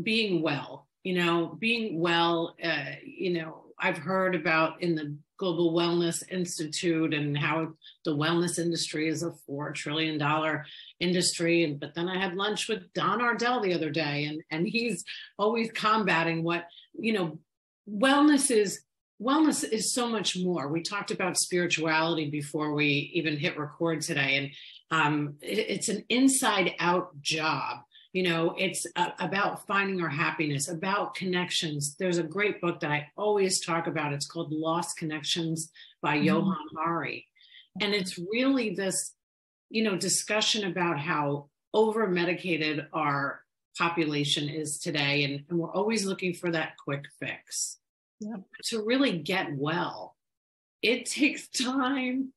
being 0.00 0.42
well, 0.42 0.86
you 1.02 1.14
know, 1.14 1.56
being 1.58 2.00
well, 2.00 2.54
uh, 2.62 2.92
you 3.04 3.32
know, 3.32 3.64
I've 3.78 3.98
heard 3.98 4.34
about 4.34 4.82
in 4.82 4.94
the 4.94 5.16
Global 5.38 5.72
Wellness 5.72 6.22
Institute 6.30 7.14
and 7.14 7.38
how 7.38 7.72
the 8.04 8.14
wellness 8.14 8.58
industry 8.58 9.08
is 9.08 9.22
a 9.22 9.32
four 9.46 9.72
trillion 9.72 10.18
dollar 10.18 10.66
industry. 11.00 11.64
And 11.64 11.80
but 11.80 11.94
then 11.94 12.08
I 12.08 12.18
had 12.18 12.34
lunch 12.34 12.68
with 12.68 12.92
Don 12.92 13.22
Ardell 13.22 13.60
the 13.60 13.74
other 13.74 13.90
day, 13.90 14.24
and 14.24 14.42
and 14.50 14.66
he's 14.66 15.04
always 15.38 15.70
combating 15.72 16.42
what 16.42 16.66
you 16.98 17.12
know. 17.12 17.38
Wellness 17.90 18.50
is 18.50 18.82
wellness 19.22 19.64
is 19.64 19.94
so 19.94 20.06
much 20.06 20.36
more. 20.36 20.68
We 20.68 20.82
talked 20.82 21.10
about 21.10 21.38
spirituality 21.38 22.28
before 22.28 22.74
we 22.74 23.10
even 23.14 23.38
hit 23.38 23.58
record 23.58 24.02
today, 24.02 24.36
and 24.36 24.50
um, 24.90 25.34
it, 25.40 25.58
it's 25.58 25.88
an 25.88 26.04
inside 26.10 26.74
out 26.78 27.18
job 27.22 27.78
you 28.18 28.24
know 28.24 28.52
it's 28.58 28.84
uh, 28.96 29.10
about 29.20 29.64
finding 29.68 30.02
our 30.02 30.08
happiness 30.08 30.66
about 30.66 31.14
connections. 31.14 31.94
There's 32.00 32.18
a 32.18 32.24
great 32.24 32.60
book 32.60 32.80
that 32.80 32.90
i 32.90 33.06
always 33.16 33.60
talk 33.60 33.86
about. 33.86 34.12
It's 34.12 34.26
called 34.26 34.50
lost 34.50 34.98
connections 34.98 35.70
by 36.02 36.16
mm-hmm. 36.16 36.24
johann 36.24 36.66
hari. 36.76 37.28
And 37.80 37.94
it's 37.94 38.18
really 38.18 38.74
this 38.74 39.14
you 39.70 39.84
know 39.84 39.96
discussion 39.96 40.64
about 40.64 40.98
how 40.98 41.48
over 41.72 42.08
medicated 42.08 42.88
our 42.92 43.44
population 43.78 44.48
is 44.48 44.80
today 44.80 45.22
and, 45.22 45.44
and 45.48 45.56
we're 45.56 45.70
always 45.72 46.04
looking 46.04 46.34
for 46.34 46.50
that 46.50 46.72
quick 46.84 47.04
fix. 47.20 47.78
Yeah. 48.20 48.38
to 48.64 48.84
really 48.84 49.18
get 49.18 49.46
well 49.54 50.16
it 50.82 51.06
takes 51.06 51.46
time 51.70 52.32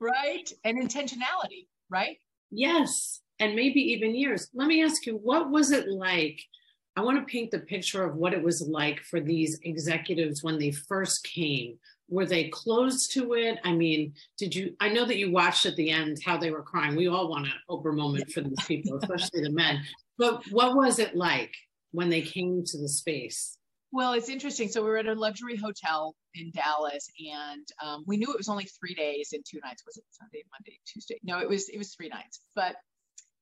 right? 0.00 0.50
And 0.64 0.82
intentionality 0.82 1.66
right? 1.90 2.16
Yes 2.50 3.20
and 3.40 3.56
maybe 3.56 3.80
even 3.80 4.14
years. 4.14 4.48
Let 4.54 4.68
me 4.68 4.84
ask 4.84 5.06
you, 5.06 5.16
what 5.16 5.50
was 5.50 5.72
it 5.72 5.88
like? 5.88 6.40
I 6.96 7.00
want 7.00 7.18
to 7.18 7.32
paint 7.32 7.50
the 7.50 7.60
picture 7.60 8.04
of 8.04 8.16
what 8.16 8.34
it 8.34 8.42
was 8.42 8.60
like 8.60 9.00
for 9.00 9.20
these 9.20 9.58
executives 9.62 10.42
when 10.42 10.58
they 10.58 10.70
first 10.70 11.24
came. 11.24 11.78
Were 12.08 12.26
they 12.26 12.48
closed 12.48 13.12
to 13.12 13.34
it? 13.34 13.58
I 13.64 13.72
mean, 13.72 14.12
did 14.36 14.54
you? 14.54 14.76
I 14.80 14.88
know 14.88 15.04
that 15.06 15.16
you 15.16 15.30
watched 15.30 15.64
at 15.64 15.76
the 15.76 15.90
end 15.90 16.18
how 16.24 16.36
they 16.36 16.50
were 16.50 16.62
crying. 16.62 16.96
We 16.96 17.08
all 17.08 17.30
want 17.30 17.46
an 17.46 17.52
Oprah 17.70 17.96
moment 17.96 18.30
for 18.32 18.42
these 18.42 18.64
people, 18.66 18.98
especially 19.02 19.42
the 19.42 19.52
men. 19.52 19.80
But 20.18 20.42
what 20.50 20.76
was 20.76 20.98
it 20.98 21.16
like 21.16 21.54
when 21.92 22.10
they 22.10 22.20
came 22.20 22.64
to 22.66 22.78
the 22.78 22.88
space? 22.88 23.56
Well, 23.92 24.12
it's 24.12 24.28
interesting. 24.28 24.68
So 24.68 24.82
we 24.82 24.90
were 24.90 24.98
at 24.98 25.06
a 25.06 25.14
luxury 25.14 25.56
hotel 25.56 26.14
in 26.34 26.50
Dallas, 26.52 27.08
and 27.18 27.66
um, 27.82 28.04
we 28.06 28.16
knew 28.16 28.30
it 28.32 28.38
was 28.38 28.48
only 28.48 28.64
three 28.64 28.94
days 28.94 29.30
and 29.32 29.44
two 29.48 29.58
nights. 29.64 29.82
Was 29.86 29.96
it 29.96 30.04
Sunday, 30.10 30.44
Monday, 30.52 30.78
Tuesday? 30.86 31.18
No, 31.22 31.38
it 31.38 31.48
was 31.48 31.68
it 31.68 31.78
was 31.78 31.94
three 31.94 32.08
nights. 32.08 32.40
But 32.54 32.76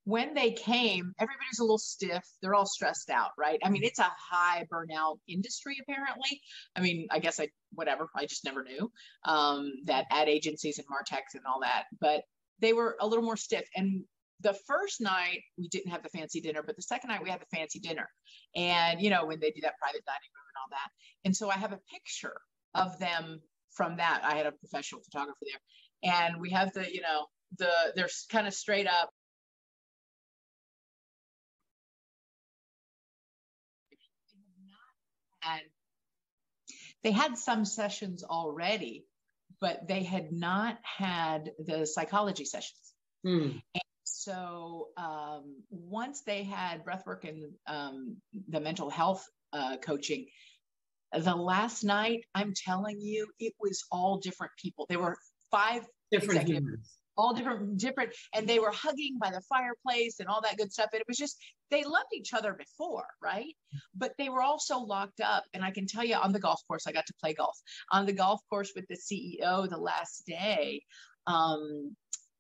when 0.09 0.33
they 0.33 0.53
came, 0.53 1.13
everybody's 1.19 1.59
a 1.59 1.63
little 1.63 1.77
stiff. 1.77 2.25
They're 2.41 2.55
all 2.55 2.65
stressed 2.65 3.11
out, 3.11 3.33
right? 3.37 3.61
I 3.63 3.69
mean, 3.69 3.85
it's 3.85 3.99
a 3.99 4.11
high 4.31 4.67
burnout 4.73 5.19
industry, 5.29 5.77
apparently. 5.83 6.41
I 6.75 6.81
mean, 6.81 7.09
I 7.11 7.19
guess 7.19 7.39
I, 7.39 7.49
whatever, 7.75 8.09
I 8.17 8.25
just 8.25 8.43
never 8.43 8.65
knew 8.65 8.91
um, 9.27 9.71
that 9.85 10.07
ad 10.11 10.31
agencies 10.31 10.79
and 10.79 10.87
Martechs 10.89 11.35
and 11.35 11.43
all 11.47 11.61
that, 11.61 11.85
but 12.01 12.23
they 12.59 12.73
were 12.73 12.97
a 12.99 13.07
little 13.07 13.23
more 13.23 13.37
stiff. 13.37 13.69
And 13.77 14.05
the 14.41 14.57
first 14.67 15.03
night 15.03 15.41
we 15.59 15.69
didn't 15.69 15.91
have 15.91 16.03
the 16.03 16.09
fancy 16.09 16.41
dinner, 16.41 16.63
but 16.65 16.77
the 16.77 16.83
second 16.83 17.09
night 17.09 17.23
we 17.23 17.29
had 17.29 17.43
the 17.43 17.57
fancy 17.57 17.79
dinner. 17.79 18.09
And, 18.57 19.03
you 19.03 19.11
know, 19.11 19.27
when 19.27 19.41
they 19.41 19.51
do 19.51 19.61
that 19.61 19.79
private 19.79 20.07
dining 20.07 20.33
room 20.33 20.49
and 20.49 20.59
all 20.63 20.71
that. 20.71 20.91
And 21.27 21.37
so 21.37 21.51
I 21.51 21.59
have 21.59 21.73
a 21.73 21.81
picture 21.93 22.41
of 22.75 22.99
them 22.99 23.43
from 23.73 23.99
that. 23.99 24.23
I 24.25 24.37
had 24.37 24.47
a 24.47 24.53
professional 24.53 25.03
photographer 25.03 25.37
there. 25.43 26.15
And 26.15 26.41
we 26.41 26.49
have 26.49 26.73
the, 26.73 26.91
you 26.91 27.03
know, 27.03 27.27
the, 27.59 27.93
they're 27.95 28.09
kind 28.31 28.47
of 28.47 28.55
straight 28.55 28.87
up 28.87 29.11
and 35.43 35.63
they 37.03 37.13
had 37.13 37.39
some 37.39 37.65
sessions 37.65 38.25
already, 38.25 39.05
but 39.61 39.87
they 39.87 40.03
had 40.03 40.33
not 40.33 40.79
had 40.83 41.51
the 41.59 41.87
psychology 41.87 42.45
sessions. 42.45 42.95
Mm. 43.27 43.63
And 43.75 43.83
so 44.05 44.89
um, 44.97 45.63
once 45.71 46.23
they 46.23 46.43
had 46.43 46.85
breathwork 46.85 47.29
and 47.29 47.53
um, 47.67 48.17
the 48.49 48.61
mental 48.61 48.91
health 48.91 49.25
uh, 49.53 49.77
coaching, 49.79 50.27
the 51.13 51.35
last 51.35 51.85
night, 51.85 52.25
I'm 52.35 52.53
telling 52.55 53.01
you, 53.01 53.29
it 53.39 53.55
was 53.61 53.85
all 53.91 54.19
different 54.19 54.53
people. 54.61 54.87
There 54.89 54.99
were 54.99 55.17
five 55.51 55.87
different 56.11 56.47
humans 56.47 56.98
all 57.19 57.35
different 57.35 57.77
different 57.79 58.13
and 58.35 58.49
they 58.49 58.59
were 58.59 58.71
hugging 58.71 59.19
by 59.21 59.31
the 59.31 59.43
fireplace 59.49 60.21
and 60.21 60.29
all 60.29 60.41
that 60.41 60.57
good 60.57 60.73
stuff. 60.73 60.89
And 60.93 61.01
it 61.01 61.09
was 61.09 61.19
just 61.19 61.37
they 61.71 61.85
loved 61.85 62.13
each 62.15 62.33
other 62.33 62.55
before 62.55 63.07
right? 63.23 63.55
But 63.95 64.13
they 64.17 64.29
were 64.29 64.43
also 64.43 64.79
locked 64.79 65.21
up. 65.21 65.45
And 65.53 65.65
i 65.65 65.71
can 65.71 65.87
tell 65.87 66.05
you 66.05 66.15
on 66.15 66.33
the 66.33 66.41
golf 66.41 66.61
course 66.67 66.87
i 66.87 66.93
got 66.93 67.07
to 67.07 67.15
play 67.21 67.35
golf. 67.35 67.59
On 67.93 68.07
the 68.07 68.13
golf 68.13 68.41
course 68.49 68.73
with 68.75 68.87
the 68.89 68.97
ceo 68.97 69.69
the 69.69 69.77
last 69.77 70.25
day 70.27 70.83
um, 71.27 71.95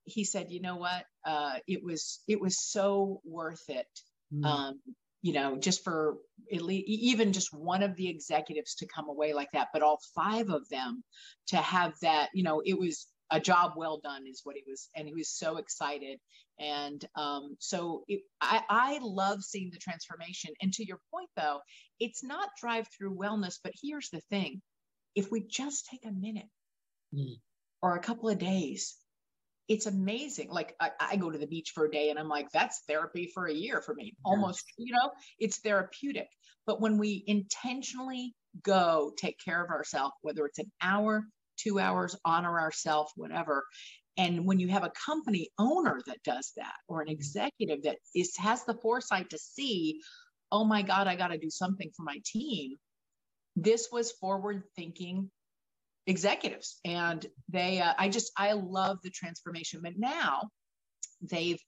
he 0.05 0.25
said 0.25 0.47
you 0.51 0.61
know 0.63 0.77
what? 0.77 1.05
Uh, 1.25 1.57
it 1.67 1.83
was 1.85 2.21
it 2.27 2.41
was 2.41 2.59
so 2.59 3.21
worth 3.25 3.63
it 3.69 3.87
mm. 4.33 4.45
um, 4.45 4.81
you 5.23 5.33
know 5.33 5.57
just 5.57 5.85
for 5.85 6.17
at 6.53 6.63
least 6.63 6.89
even 6.89 7.33
just 7.33 7.53
one 7.53 7.83
of 7.83 7.97
the 7.97 8.09
executives 8.09 8.77
to 8.77 8.87
come 8.87 9.09
away 9.09 9.35
like 9.35 9.51
that 9.53 9.69
but 9.73 9.83
all 9.83 10.01
five 10.15 10.49
of 10.49 10.69
them 10.69 11.03
to 11.49 11.57
have 11.57 11.93
that 12.01 12.29
you 12.33 12.43
know 12.43 12.63
it 12.65 12.79
was 12.79 13.07
a 13.31 13.41
job 13.41 13.73
well 13.77 14.01
done 14.03 14.27
is 14.27 14.41
what 14.45 14.57
he 14.57 14.63
was 14.67 14.89
and 14.97 15.07
he 15.07 15.15
was 15.15 15.31
so 15.31 15.57
excited. 15.57 16.19
And 16.59 17.05
um, 17.15 17.57
so 17.61 18.05
it, 18.09 18.23
I, 18.41 18.63
I 18.69 18.99
love 19.03 19.43
seeing 19.43 19.71
the 19.73 19.79
transformation. 19.79 20.53
And 20.61 20.73
to 20.75 20.87
your 20.87 21.01
point 21.13 21.31
though 21.37 21.61
it's 22.01 22.25
not 22.25 22.51
drive 22.61 22.87
through 22.97 23.17
wellness 23.17 23.59
but 23.63 23.73
here's 23.83 24.11
the 24.11 24.21
thing. 24.31 24.63
If 25.15 25.31
we 25.31 25.47
just 25.47 25.87
take 25.87 26.05
a 26.05 26.13
minute 26.13 26.49
mm. 27.15 27.39
or 27.83 27.95
a 27.95 28.01
couple 28.01 28.29
of 28.29 28.39
days 28.39 28.97
it's 29.69 29.85
amazing. 29.85 30.49
Like 30.49 30.75
I, 30.81 30.93
I, 30.99 31.17
go 31.17 31.31
to 31.31 31.37
the 31.37 31.47
beach 31.47 31.73
for 31.75 31.85
a 31.85 31.91
day 31.91 32.09
and 32.09 32.19
i'm 32.19 32.29
like 32.29 32.51
that's 32.53 32.81
therapy 32.89 33.31
for 33.35 33.47
a 33.47 33.53
year 33.53 33.83
for 33.83 33.95
me. 33.95 34.15
Almost 34.25 34.65
you 34.79 34.93
know 34.93 35.11
it's 35.39 35.59
therapeutic. 35.59 36.29
But 36.67 36.81
when 36.81 36.97
we 36.99 37.25
intentionally 37.27 38.35
go 38.63 39.13
take 39.19 39.37
care 39.45 39.63
of 39.63 39.71
ourselves 39.71 40.15
whether 40.23 40.47
it's 40.47 40.59
an 40.59 40.73
hour 40.83 41.25
two 41.59 41.79
hours, 41.79 42.17
honor 42.25 42.61
ourselves, 42.61 43.13
whatever. 43.17 43.65
And 44.17 44.45
when 44.47 44.59
you 44.59 44.69
have 44.69 44.85
a 44.85 44.93
company 45.07 45.51
owner 45.59 46.01
that 46.07 46.23
does 46.25 46.53
that, 46.57 46.75
or 46.89 47.03
an 47.03 47.09
executive 47.09 47.83
that 47.85 47.99
is 48.15 48.37
has 48.39 48.65
the 48.65 48.75
foresight 48.75 49.31
to 49.31 49.39
see, 49.39 50.01
oh 50.51 50.65
my 50.65 50.83
God, 50.83 51.07
I 51.07 51.17
got 51.17 51.29
to 51.29 51.39
do 51.39 51.51
something 51.51 51.91
for 51.97 52.03
my 52.03 52.21
team. 52.25 52.77
This 53.57 53.89
was 53.93 54.13
forward 54.13 54.65
thinking 54.77 55.31
executives, 56.07 56.81
and 56.85 57.25
they. 57.49 57.81
Uh, 57.81 57.95
I 57.99 58.09
just 58.09 58.33
I 58.37 58.53
love 58.53 58.99
the 59.03 59.11
transformation. 59.11 59.81
But 59.83 59.95
now 59.97 60.43
they've 61.23 61.61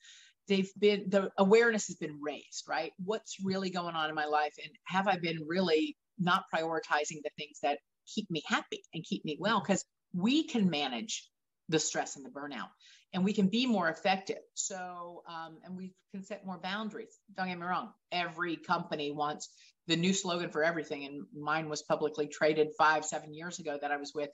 they've 0.48 0.70
been 0.78 1.04
the 1.08 1.30
awareness 1.38 1.86
has 1.86 1.96
been 1.96 2.18
raised 2.20 2.64
right 2.68 2.92
what's 3.04 3.36
really 3.44 3.70
going 3.70 3.94
on 3.94 4.08
in 4.08 4.14
my 4.14 4.24
life 4.26 4.54
and 4.62 4.72
have 4.86 5.06
i 5.08 5.16
been 5.16 5.38
really 5.46 5.96
not 6.18 6.44
prioritizing 6.54 7.22
the 7.22 7.30
things 7.38 7.58
that 7.62 7.78
keep 8.14 8.30
me 8.30 8.42
happy 8.46 8.82
and 8.94 9.04
keep 9.04 9.24
me 9.24 9.36
well 9.40 9.60
because 9.60 9.84
we 10.14 10.44
can 10.44 10.70
manage 10.70 11.28
the 11.68 11.78
stress 11.78 12.16
and 12.16 12.24
the 12.24 12.30
burnout 12.30 12.68
and 13.12 13.24
we 13.24 13.32
can 13.32 13.48
be 13.48 13.66
more 13.66 13.88
effective. 13.88 14.38
So 14.54 15.22
um, 15.28 15.58
and 15.64 15.76
we 15.76 15.92
can 16.12 16.22
set 16.22 16.46
more 16.46 16.58
boundaries. 16.58 17.18
Don't 17.36 17.48
get 17.48 17.58
me 17.58 17.64
wrong. 17.64 17.90
Every 18.12 18.56
company 18.56 19.10
wants 19.10 19.48
the 19.86 19.96
new 19.96 20.12
slogan 20.12 20.50
for 20.50 20.62
everything 20.62 21.04
and 21.04 21.24
mine 21.36 21.68
was 21.68 21.82
publicly 21.82 22.28
traded 22.28 22.68
five 22.78 23.04
seven 23.04 23.34
years 23.34 23.58
ago 23.58 23.76
that 23.80 23.90
i 23.90 23.96
was 23.96 24.12
with 24.14 24.28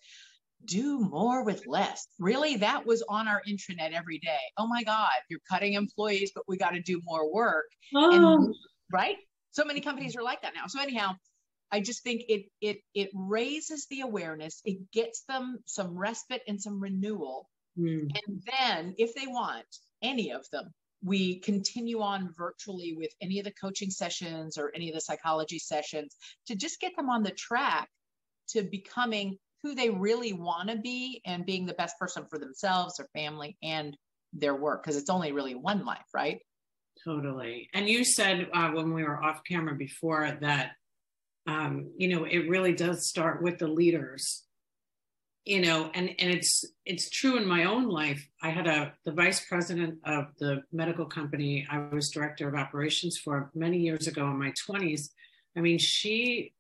do 0.65 0.99
more 0.99 1.45
with 1.45 1.67
less. 1.67 2.09
Really 2.19 2.57
that 2.57 2.85
was 2.85 3.03
on 3.09 3.29
our 3.29 3.43
intranet 3.49 3.93
every 3.93 4.19
day. 4.19 4.39
Oh 4.59 4.67
my 4.67 4.83
god 4.83 5.09
you're 5.31 5.41
cutting 5.49 5.75
employees 5.75 6.33
but 6.35 6.45
we 6.49 6.57
got 6.57 6.71
to 6.71 6.81
do 6.81 7.01
more 7.05 7.33
work. 7.33 7.67
Oh. 7.95 8.15
and, 8.15 8.55
right? 8.93 9.17
So 9.53 9.65
many 9.65 9.81
companies 9.81 10.17
are 10.17 10.23
like 10.23 10.43
that 10.43 10.53
now. 10.55 10.67
So 10.67 10.81
anyhow 10.81 11.15
I 11.73 11.81
just 11.81 12.03
think 12.03 12.23
it 12.29 12.47
it 12.61 12.79
it 12.95 13.11
raises 13.15 13.87
the 13.91 14.01
awareness. 14.01 14.61
It 14.65 14.91
gets 14.93 15.25
them 15.29 15.59
some 15.67 15.97
respite 15.97 16.43
and 16.47 16.61
some 16.61 16.81
renewal. 16.81 17.49
Mm. 17.79 18.11
And 18.27 18.43
then, 18.59 18.95
if 18.99 19.15
they 19.15 19.27
want 19.27 19.67
any 20.03 20.33
of 20.33 20.49
them, 20.51 20.73
we 21.03 21.41
continue 21.41 22.01
on 22.01 22.33
virtually 22.37 22.95
with 22.97 23.11
any 23.21 23.39
of 23.39 23.45
the 23.45 23.53
coaching 23.53 23.91
sessions 23.91 24.57
or 24.57 24.73
any 24.75 24.89
of 24.89 24.95
the 24.95 25.01
psychology 25.01 25.59
sessions 25.59 26.17
to 26.47 26.57
just 26.57 26.81
get 26.81 26.97
them 26.97 27.11
on 27.11 27.23
the 27.23 27.31
track 27.33 27.89
to 28.49 28.63
becoming 28.63 29.37
who 29.63 29.75
they 29.75 29.91
really 29.91 30.33
want 30.33 30.71
to 30.71 30.77
be 30.77 31.21
and 31.27 31.45
being 31.45 31.67
the 31.67 31.75
best 31.75 31.99
person 31.99 32.25
for 32.31 32.39
themselves, 32.39 32.97
their 32.97 33.09
family, 33.15 33.57
and 33.63 33.97
their 34.33 34.55
work. 34.55 34.83
Because 34.83 34.97
it's 34.97 35.11
only 35.11 35.33
really 35.33 35.55
one 35.55 35.85
life, 35.85 36.07
right? 36.15 36.39
Totally. 37.05 37.69
And 37.75 37.89
you 37.89 38.05
said 38.05 38.49
uh, 38.55 38.71
when 38.71 38.93
we 38.95 39.05
were 39.05 39.23
off 39.23 39.43
camera 39.49 39.75
before 39.75 40.39
that 40.41 40.73
um, 41.47 41.93
you 41.97 42.09
know 42.09 42.25
it 42.25 42.49
really 42.49 42.73
does 42.75 43.07
start 43.07 43.43
with 43.43 43.59
the 43.59 43.69
leaders. 43.69 44.43
You 45.45 45.61
know 45.61 45.91
and 45.95 46.11
and 46.19 46.31
it's 46.31 46.65
it's 46.85 47.09
true 47.09 47.37
in 47.37 47.47
my 47.47 47.65
own 47.65 47.89
life. 47.89 48.29
I 48.43 48.51
had 48.51 48.67
a 48.67 48.93
the 49.05 49.13
vice 49.13 49.45
president 49.47 49.99
of 50.05 50.27
the 50.39 50.63
medical 50.73 51.07
company 51.07 51.67
i 51.71 51.79
was 51.79 52.11
director 52.11 52.49
of 52.49 52.55
operations 52.55 53.19
for 53.19 53.51
many 53.55 53.79
years 53.79 54.07
ago 54.07 54.27
in 54.27 54.39
my 54.39 54.53
20s 54.69 55.11
i 55.57 55.61
mean 55.61 55.79
she 55.79 56.53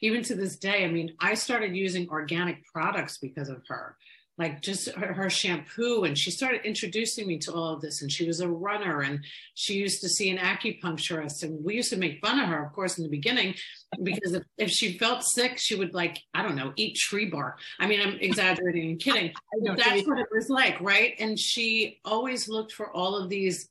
even 0.00 0.22
to 0.22 0.34
this 0.34 0.56
day 0.56 0.84
i 0.84 0.88
mean 0.88 1.14
i 1.20 1.34
started 1.34 1.74
using 1.74 2.08
organic 2.08 2.64
products 2.66 3.18
because 3.18 3.48
of 3.48 3.62
her 3.68 3.96
like 4.38 4.62
just 4.62 4.88
her, 4.92 5.12
her, 5.12 5.30
shampoo 5.30 6.04
and 6.04 6.16
she 6.16 6.30
started 6.30 6.64
introducing 6.64 7.26
me 7.26 7.38
to 7.38 7.52
all 7.52 7.74
of 7.74 7.80
this 7.80 8.02
and 8.02 8.10
she 8.10 8.26
was 8.26 8.40
a 8.40 8.48
runner 8.48 9.00
and 9.00 9.24
she 9.54 9.74
used 9.74 10.00
to 10.00 10.08
see 10.08 10.30
an 10.30 10.38
acupuncturist 10.38 11.42
and 11.42 11.62
we 11.62 11.74
used 11.74 11.90
to 11.90 11.98
make 11.98 12.18
fun 12.24 12.40
of 12.40 12.48
her 12.48 12.64
of 12.64 12.72
course 12.72 12.98
in 12.98 13.04
the 13.04 13.10
beginning 13.10 13.54
because 14.02 14.32
if, 14.32 14.42
if 14.56 14.70
she 14.70 14.96
felt 14.98 15.22
sick 15.22 15.58
she 15.58 15.74
would 15.74 15.92
like 15.92 16.18
i 16.34 16.42
don't 16.42 16.56
know 16.56 16.72
eat 16.76 16.96
tree 16.96 17.26
bark. 17.26 17.58
I 17.78 17.86
mean 17.86 18.00
i'm 18.00 18.18
exaggerating 18.20 18.90
and 18.90 19.00
kidding 19.00 19.32
that's 19.64 20.06
what 20.06 20.18
it 20.18 20.28
was 20.32 20.48
like 20.48 20.80
right? 20.80 21.14
And 21.18 21.38
she 21.38 22.00
always 22.04 22.48
looked 22.48 22.72
for 22.72 22.90
all 22.94 23.16
of 23.16 23.28
these 23.28 23.68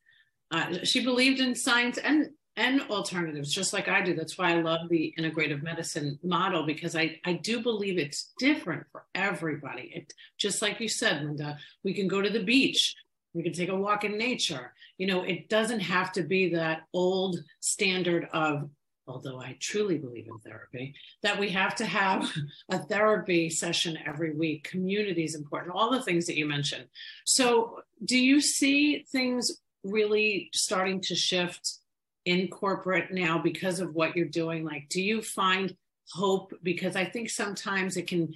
uh, 0.52 0.84
she 0.84 1.04
believed 1.04 1.40
in 1.40 1.56
science 1.56 1.98
and 1.98 2.30
and 2.58 2.82
alternatives, 2.90 3.54
just 3.54 3.74
like 3.74 3.88
I 3.88 4.02
do. 4.02 4.14
That's 4.14 4.38
why 4.38 4.52
I 4.52 4.62
love 4.62 4.90
the 4.90 5.14
integrative 5.18 5.64
medicine 5.64 6.20
model 6.22 6.66
because 6.66 6.96
I, 6.96 7.20
I 7.26 7.34
do 7.34 7.62
believe 7.62 7.98
it's 7.98 8.34
different 8.40 8.86
for 8.92 9.06
everybody. 9.16 9.92
It, 9.96 10.14
just 10.38 10.62
like 10.62 10.80
you 10.80 10.90
said, 10.90 11.24
Linda, 11.24 11.58
we 11.84 11.94
can 11.94 12.08
go 12.08 12.22
to 12.22 12.30
the 12.30 12.44
beach, 12.44 12.96
we 13.34 13.44
can 13.44 13.54
take 13.54 13.70
a 13.70 13.76
walk 13.76 14.04
in 14.04 14.18
nature. 14.18 14.74
You 14.98 15.08
know, 15.08 15.24
it 15.24 15.48
doesn't 15.48 15.80
have 15.80 16.12
to 16.14 16.24
be 16.24 16.54
that 16.54 16.82
old 16.94 17.40
standard 17.62 18.28
of, 18.34 18.70
although 19.08 19.40
I 19.40 19.56
truly 19.60 19.98
believe 19.98 20.28
in 20.28 20.38
therapy, 20.40 20.94
that 21.24 21.40
we 21.40 21.50
have 21.50 21.76
to 21.76 21.86
have 21.86 22.30
a 22.70 22.80
therapy 22.80 23.50
session 23.50 23.98
every 24.06 24.36
week. 24.36 24.70
Community 24.70 25.24
is 25.24 25.36
important, 25.36 25.74
all 25.74 25.90
the 25.90 26.04
things 26.04 26.26
that 26.26 26.38
you 26.38 26.46
mentioned. 26.46 26.88
So, 27.26 27.80
do 28.04 28.18
you 28.18 28.42
see 28.42 29.06
things 29.10 29.62
really 29.84 30.50
starting 30.54 31.00
to 31.02 31.16
shift? 31.16 31.78
In 32.26 32.48
corporate 32.48 33.12
now 33.12 33.38
because 33.38 33.80
of 33.80 33.94
what 33.94 34.16
you're 34.16 34.26
doing? 34.26 34.64
Like 34.64 34.90
do 34.90 35.02
you 35.02 35.22
find 35.22 35.76
hope? 36.14 36.54
Because 36.62 36.96
i 36.96 37.06
think 37.06 37.30
sometimes 37.30 37.96
it 37.96 38.08
can 38.08 38.34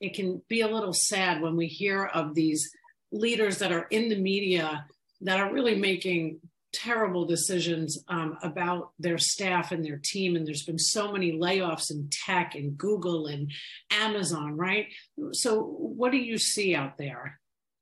it 0.00 0.14
can 0.14 0.42
be 0.48 0.60
a 0.60 0.68
little 0.68 0.92
sad 0.92 1.40
when 1.40 1.56
we 1.56 1.66
hear 1.66 2.04
of 2.04 2.34
these 2.34 2.70
leaders 3.12 3.58
that 3.58 3.72
are 3.72 3.86
in 3.90 4.08
the 4.08 4.18
media 4.18 4.86
that 5.22 5.40
are 5.40 5.52
really 5.52 5.74
making 5.74 6.40
terrible 6.72 7.24
decisions 7.24 7.98
um, 8.08 8.36
about 8.42 8.90
their 8.98 9.16
staff 9.16 9.72
and 9.72 9.82
their 9.84 9.98
team. 10.04 10.36
And 10.36 10.46
there's 10.46 10.64
been 10.64 10.78
so 10.78 11.10
many 11.10 11.32
layoffs 11.32 11.90
in 11.90 12.10
tech 12.26 12.54
and 12.54 12.76
google 12.76 13.26
and 13.26 13.50
amazon 13.90 14.56
right? 14.56 14.86
So 15.32 15.62
what 15.62 16.12
do 16.12 16.18
you 16.18 16.38
see 16.38 16.74
out 16.74 16.98
there? 16.98 17.40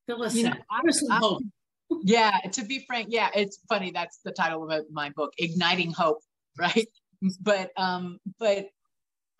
Us 0.08 0.34
you. 0.36 0.44
Know, 0.44 1.40
yeah, 2.02 2.38
to 2.52 2.64
be 2.64 2.85
frank, 2.87 3.09
yeah, 3.11 3.30
it's 3.35 3.59
funny. 3.68 3.90
That's 3.92 4.18
the 4.24 4.33
title 4.33 4.70
of 4.70 4.85
my 4.90 5.11
book, 5.11 5.33
Igniting 5.38 5.92
Hope, 5.92 6.18
right? 6.59 6.88
But 7.40 7.70
um, 7.76 8.18
but 8.38 8.66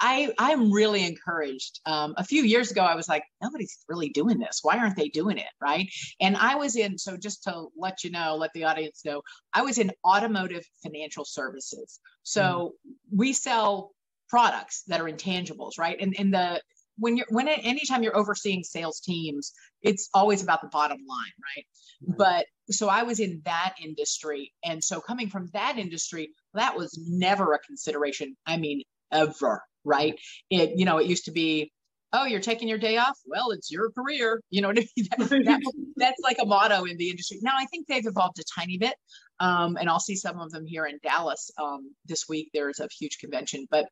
I 0.01 0.33
I'm 0.39 0.73
really 0.73 1.07
encouraged. 1.07 1.81
Um, 1.87 2.15
a 2.17 2.25
few 2.25 2.43
years 2.43 2.71
ago, 2.71 2.83
I 2.83 2.95
was 2.95 3.09
like, 3.09 3.25
nobody's 3.43 3.85
really 3.89 4.09
doing 4.09 4.39
this. 4.39 4.61
Why 4.63 4.79
aren't 4.79 4.97
they 4.97 5.09
doing 5.09 5.39
it, 5.39 5.51
right? 5.61 5.89
And 6.21 6.37
I 6.37 6.57
was 6.57 6.77
in. 6.77 6.99
So 6.99 7.17
just 7.17 7.45
to 7.45 7.67
let 7.77 8.05
you 8.05 8.11
know, 8.11 8.37
let 8.37 8.53
the 8.55 8.65
audience 8.65 9.03
know, 9.05 9.23
I 9.53 9.63
was 9.63 9.79
in 9.79 9.93
automotive 10.05 10.65
financial 10.83 11.25
services. 11.25 12.01
So 12.23 12.75
mm. 12.87 12.93
we 13.13 13.33
sell 13.33 13.93
products 14.29 14.83
that 14.89 15.01
are 15.01 15.09
intangibles, 15.09 15.79
right? 15.79 15.97
And 16.01 16.15
in 16.15 16.31
the 16.31 16.61
when 16.99 17.17
you're 17.17 17.27
when 17.31 17.49
anytime 17.49 18.03
you're 18.03 18.17
overseeing 18.17 18.63
sales 18.63 19.01
teams 19.01 19.53
it's 19.83 20.09
always 20.15 20.43
about 20.43 20.61
the 20.61 20.69
bottom 20.69 20.99
line 21.09 21.33
right 21.57 21.67
mm-hmm. 22.03 22.15
but 22.17 22.47
so 22.71 22.89
i 22.89 23.03
was 23.03 23.21
in 23.21 23.41
that 23.45 23.75
industry 23.83 24.53
and 24.65 24.83
so 24.83 25.01
coming 25.01 25.29
from 25.29 25.49
that 25.53 25.79
industry 25.79 26.31
that 26.55 26.77
was 26.77 26.99
never 27.09 27.53
a 27.53 27.59
consideration 27.61 28.37
i 28.47 28.57
mean 28.57 28.83
ever, 29.15 29.63
right? 29.85 30.19
It, 30.51 30.73
you 30.77 30.85
know, 30.85 30.99
it 30.99 31.07
used 31.07 31.25
to 31.27 31.33
be, 31.33 31.73
oh, 32.13 32.27
you're 32.27 32.41
taking 32.41 32.69
your 32.69 32.79
day 32.79 32.99
off. 32.99 33.19
Well, 33.27 33.51
it's 33.51 33.71
your 33.71 33.91
career. 33.91 34.41
You 34.51 34.63
know 34.63 34.69
what 34.69 34.79
I 34.79 34.87
mean? 34.97 35.07
That, 35.11 35.29
that, 35.47 35.73
that's 35.97 36.21
like 36.23 36.37
a 36.41 36.47
motto 36.47 36.85
in 36.85 36.97
the 36.99 37.11
industry. 37.11 37.39
Now, 37.43 37.55
I 37.57 37.65
think 37.67 37.87
they've 37.87 38.07
evolved 38.07 38.39
a 38.39 38.45
tiny 38.61 38.77
bit. 38.77 38.95
Um, 39.41 39.77
and 39.81 39.89
I'll 39.89 40.01
see 40.01 40.17
some 40.17 40.39
of 40.39 40.51
them 40.51 40.65
here 40.67 40.87
in 40.87 40.99
Dallas 41.03 41.51
um, 41.61 41.93
this 42.07 42.29
week. 42.29 42.51
There's 42.55 42.81
a 42.81 42.89
huge 42.99 43.19
convention. 43.19 43.67
But 43.71 43.87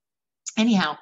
anyhow, 0.56 0.96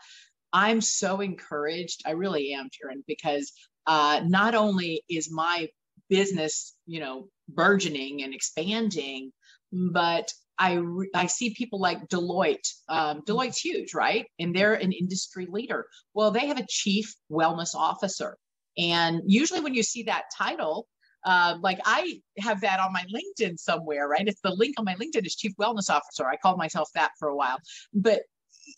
I'm 0.52 0.80
so 0.80 1.20
encouraged. 1.20 2.02
I 2.06 2.12
really 2.12 2.52
am, 2.54 2.68
Sharon, 2.72 3.04
because 3.06 3.52
uh, 3.86 4.22
not 4.26 4.54
only 4.54 5.02
is 5.08 5.32
my 5.32 5.68
business, 6.08 6.74
you 6.86 7.00
know, 7.00 7.28
burgeoning 7.48 8.22
and 8.22 8.34
expanding, 8.34 9.32
but 9.72 10.32
I, 10.58 10.74
re- 10.74 11.10
I 11.14 11.26
see 11.26 11.54
people 11.54 11.80
like 11.80 12.08
Deloitte. 12.08 12.68
Um, 12.88 13.22
Deloitte's 13.26 13.58
huge, 13.58 13.94
right? 13.94 14.26
And 14.38 14.54
they're 14.54 14.74
an 14.74 14.92
industry 14.92 15.46
leader. 15.50 15.86
Well, 16.14 16.30
they 16.30 16.46
have 16.46 16.58
a 16.58 16.66
chief 16.68 17.14
wellness 17.30 17.74
officer. 17.74 18.36
And 18.76 19.22
usually 19.26 19.60
when 19.60 19.74
you 19.74 19.82
see 19.82 20.04
that 20.04 20.24
title, 20.36 20.86
uh, 21.24 21.56
like 21.62 21.80
I 21.84 22.20
have 22.38 22.60
that 22.62 22.80
on 22.80 22.92
my 22.92 23.04
LinkedIn 23.14 23.58
somewhere, 23.58 24.08
right? 24.08 24.26
It's 24.26 24.40
the 24.42 24.54
link 24.54 24.74
on 24.78 24.84
my 24.84 24.94
LinkedIn 24.94 25.26
is 25.26 25.36
chief 25.36 25.52
wellness 25.60 25.90
officer. 25.90 26.26
I 26.26 26.36
called 26.36 26.58
myself 26.58 26.88
that 26.94 27.12
for 27.18 27.28
a 27.28 27.36
while, 27.36 27.58
but 27.92 28.22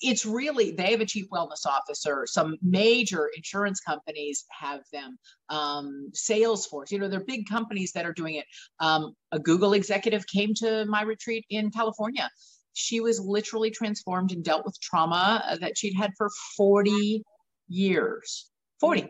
it's 0.00 0.24
really 0.24 0.70
they 0.72 0.90
have 0.90 1.00
a 1.00 1.06
chief 1.06 1.28
wellness 1.30 1.66
officer 1.66 2.26
some 2.26 2.56
major 2.62 3.30
insurance 3.36 3.80
companies 3.80 4.44
have 4.50 4.80
them 4.92 5.18
um, 5.48 6.10
salesforce 6.12 6.90
you 6.90 6.98
know 6.98 7.08
they're 7.08 7.24
big 7.24 7.48
companies 7.48 7.92
that 7.92 8.06
are 8.06 8.12
doing 8.12 8.36
it. 8.36 8.46
Um, 8.80 9.14
a 9.32 9.38
google 9.38 9.72
executive 9.72 10.26
came 10.26 10.54
to 10.54 10.84
my 10.86 11.02
retreat 11.02 11.44
in 11.50 11.70
california. 11.70 12.28
She 12.74 13.00
was 13.00 13.20
literally 13.20 13.70
transformed 13.70 14.32
and 14.32 14.42
dealt 14.42 14.64
with 14.64 14.80
trauma 14.80 15.44
uh, 15.46 15.56
that 15.58 15.76
she'd 15.76 15.94
had 15.94 16.12
for 16.16 16.30
40 16.56 17.22
years 17.68 18.50
40 18.80 19.02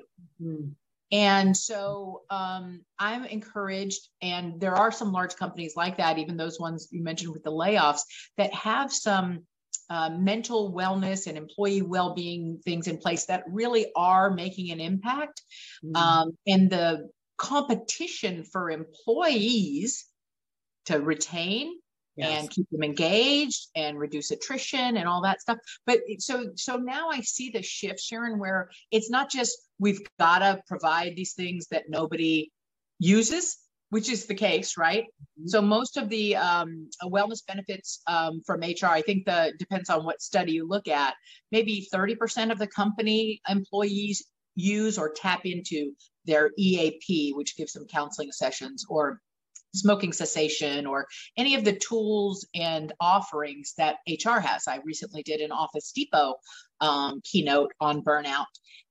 mm-hmm. 0.43 0.69
And 1.13 1.55
so 1.55 2.23
um, 2.31 2.81
I'm 2.99 3.27
encouraged, 3.27 4.09
and 4.23 4.59
there 4.59 4.75
are 4.75 4.91
some 4.91 5.13
large 5.13 5.37
companies 5.37 5.75
like 5.77 5.99
that, 5.99 6.19
even 6.19 6.39
those 6.39 6.59
ones 6.59 6.89
you 6.91 7.03
mentioned 7.03 7.35
with 7.35 7.45
the 7.45 7.53
layoffs, 7.53 8.01
that 8.39 8.53
have 8.55 8.91
some 8.91 9.45
uh, 9.91 10.11
mental 10.11 10.73
wellness 10.73 11.27
and 11.27 11.37
employee 11.37 11.83
well-being 11.83 12.61
things 12.65 12.87
in 12.87 12.99
place 12.99 13.27
that 13.27 13.45
really 13.49 13.87
are 13.97 14.31
making 14.31 14.71
an 14.71 14.81
impact 14.81 15.43
mm-hmm. 15.85 15.97
um, 15.97 16.37
and 16.47 16.71
the 16.71 17.09
competition 17.37 18.45
for 18.45 18.71
employees 18.71 20.07
to 20.87 21.01
retain 21.01 21.79
yes. 22.17 22.41
and 22.41 22.51
keep 22.51 22.67
them 22.71 22.83
engaged 22.83 23.69
and 23.75 23.99
reduce 23.99 24.31
attrition 24.31 24.97
and 24.97 25.09
all 25.09 25.23
that 25.23 25.41
stuff 25.41 25.59
but 25.87 25.99
so 26.19 26.51
so 26.57 26.77
now 26.77 27.09
i 27.11 27.21
see 27.21 27.51
the 27.51 27.63
shift 27.63 28.01
sharon 28.01 28.39
where 28.39 28.71
it's 28.91 29.11
not 29.11 29.31
just 29.31 29.59
we've 29.79 30.01
got 30.19 30.39
to 30.39 30.61
provide 30.67 31.17
these 31.17 31.33
things 31.35 31.67
that 31.71 31.85
nobody 31.89 32.51
uses 32.99 33.59
which 33.93 34.09
is 34.09 34.25
the 34.25 34.35
case, 34.35 34.79
right? 34.79 35.05
Mm-hmm. 35.05 35.49
So 35.49 35.61
most 35.61 35.99
of 35.99 36.09
the 36.09 36.35
um, 36.35 36.89
wellness 37.05 37.47
benefits 37.47 38.01
um, 38.07 38.41
from 38.47 38.61
HR, 38.61 38.87
I 38.87 39.03
think 39.03 39.27
the 39.27 39.53
depends 39.59 39.91
on 39.91 40.07
what 40.07 40.23
study 40.23 40.53
you 40.53 40.67
look 40.67 40.89
at. 40.89 41.13
Maybe 41.51 41.87
30% 41.93 42.51
of 42.51 42.59
the 42.59 42.67
company 42.67 43.43
employees 43.51 44.25
use 44.55 44.97
or 44.97 45.13
tap 45.15 45.45
into 45.45 45.93
their 46.25 46.53
EAP, 46.59 47.35
which 47.35 47.55
gives 47.55 47.75
them 47.75 47.87
counseling 47.87 48.33
sessions, 48.33 48.87
or 48.89 49.21
smoking 49.75 50.13
cessation 50.13 50.87
or 50.87 51.07
any 51.37 51.55
of 51.55 51.65
the 51.65 51.73
tools 51.73 52.47
and 52.55 52.93
offerings 53.01 53.75
that 53.79 53.97
HR 54.09 54.39
has. 54.39 54.69
I 54.69 54.81
recently 54.85 55.23
did 55.23 55.41
an 55.41 55.53
Office 55.53 55.93
Depot 55.93 56.35
um, 56.81 57.21
keynote 57.25 57.73
on 57.81 58.03
burnout 58.03 58.47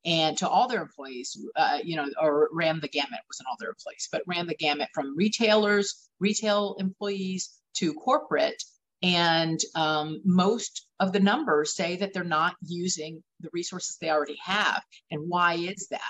and 0.05 0.37
to 0.37 0.49
all 0.49 0.67
their 0.67 0.81
employees, 0.81 1.37
uh, 1.55 1.79
you 1.83 1.95
know, 1.95 2.07
or 2.19 2.49
ran 2.51 2.79
the 2.79 2.87
gamut, 2.87 3.19
wasn't 3.29 3.47
all 3.49 3.57
their 3.59 3.69
employees, 3.69 4.07
but 4.11 4.23
ran 4.25 4.47
the 4.47 4.55
gamut 4.55 4.89
from 4.93 5.15
retailers, 5.15 6.09
retail 6.19 6.75
employees 6.79 7.49
to 7.75 7.93
corporate. 7.93 8.63
And 9.03 9.59
um, 9.75 10.21
most 10.25 10.87
of 10.99 11.11
the 11.11 11.19
numbers 11.19 11.75
say 11.75 11.97
that 11.97 12.13
they're 12.13 12.23
not 12.23 12.55
using 12.61 13.23
the 13.39 13.49
resources 13.53 13.97
they 13.97 14.09
already 14.09 14.37
have. 14.43 14.81
And 15.09 15.23
why 15.27 15.55
is 15.55 15.87
that? 15.89 16.01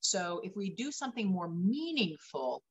So 0.00 0.40
if 0.42 0.52
we 0.56 0.70
do 0.70 0.90
something 0.90 1.28
more 1.28 1.48
meaningful 1.48 2.62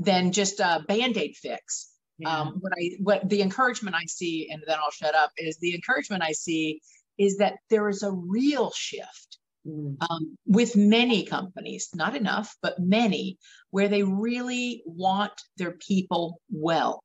than 0.00 0.32
just 0.32 0.60
a 0.60 0.84
band-aid 0.88 1.36
fix. 1.36 1.90
Yeah. 2.18 2.40
Um, 2.40 2.58
what 2.60 2.72
I 2.72 2.90
what 3.00 3.28
the 3.28 3.42
encouragement 3.42 3.96
I 3.96 4.04
see, 4.06 4.50
and 4.50 4.62
then 4.66 4.78
I'll 4.82 4.90
shut 4.90 5.14
up, 5.14 5.30
is 5.36 5.58
the 5.58 5.74
encouragement 5.74 6.22
I 6.22 6.32
see 6.32 6.80
is 7.18 7.38
that 7.38 7.54
there 7.68 7.88
is 7.88 8.02
a 8.02 8.10
real 8.10 8.70
shift 8.72 9.38
mm. 9.66 9.96
um, 10.08 10.36
with 10.46 10.76
many 10.76 11.24
companies, 11.24 11.90
not 11.94 12.16
enough, 12.16 12.56
but 12.62 12.78
many, 12.78 13.38
where 13.70 13.88
they 13.88 14.02
really 14.02 14.82
want 14.86 15.32
their 15.56 15.72
people 15.72 16.40
well, 16.50 17.02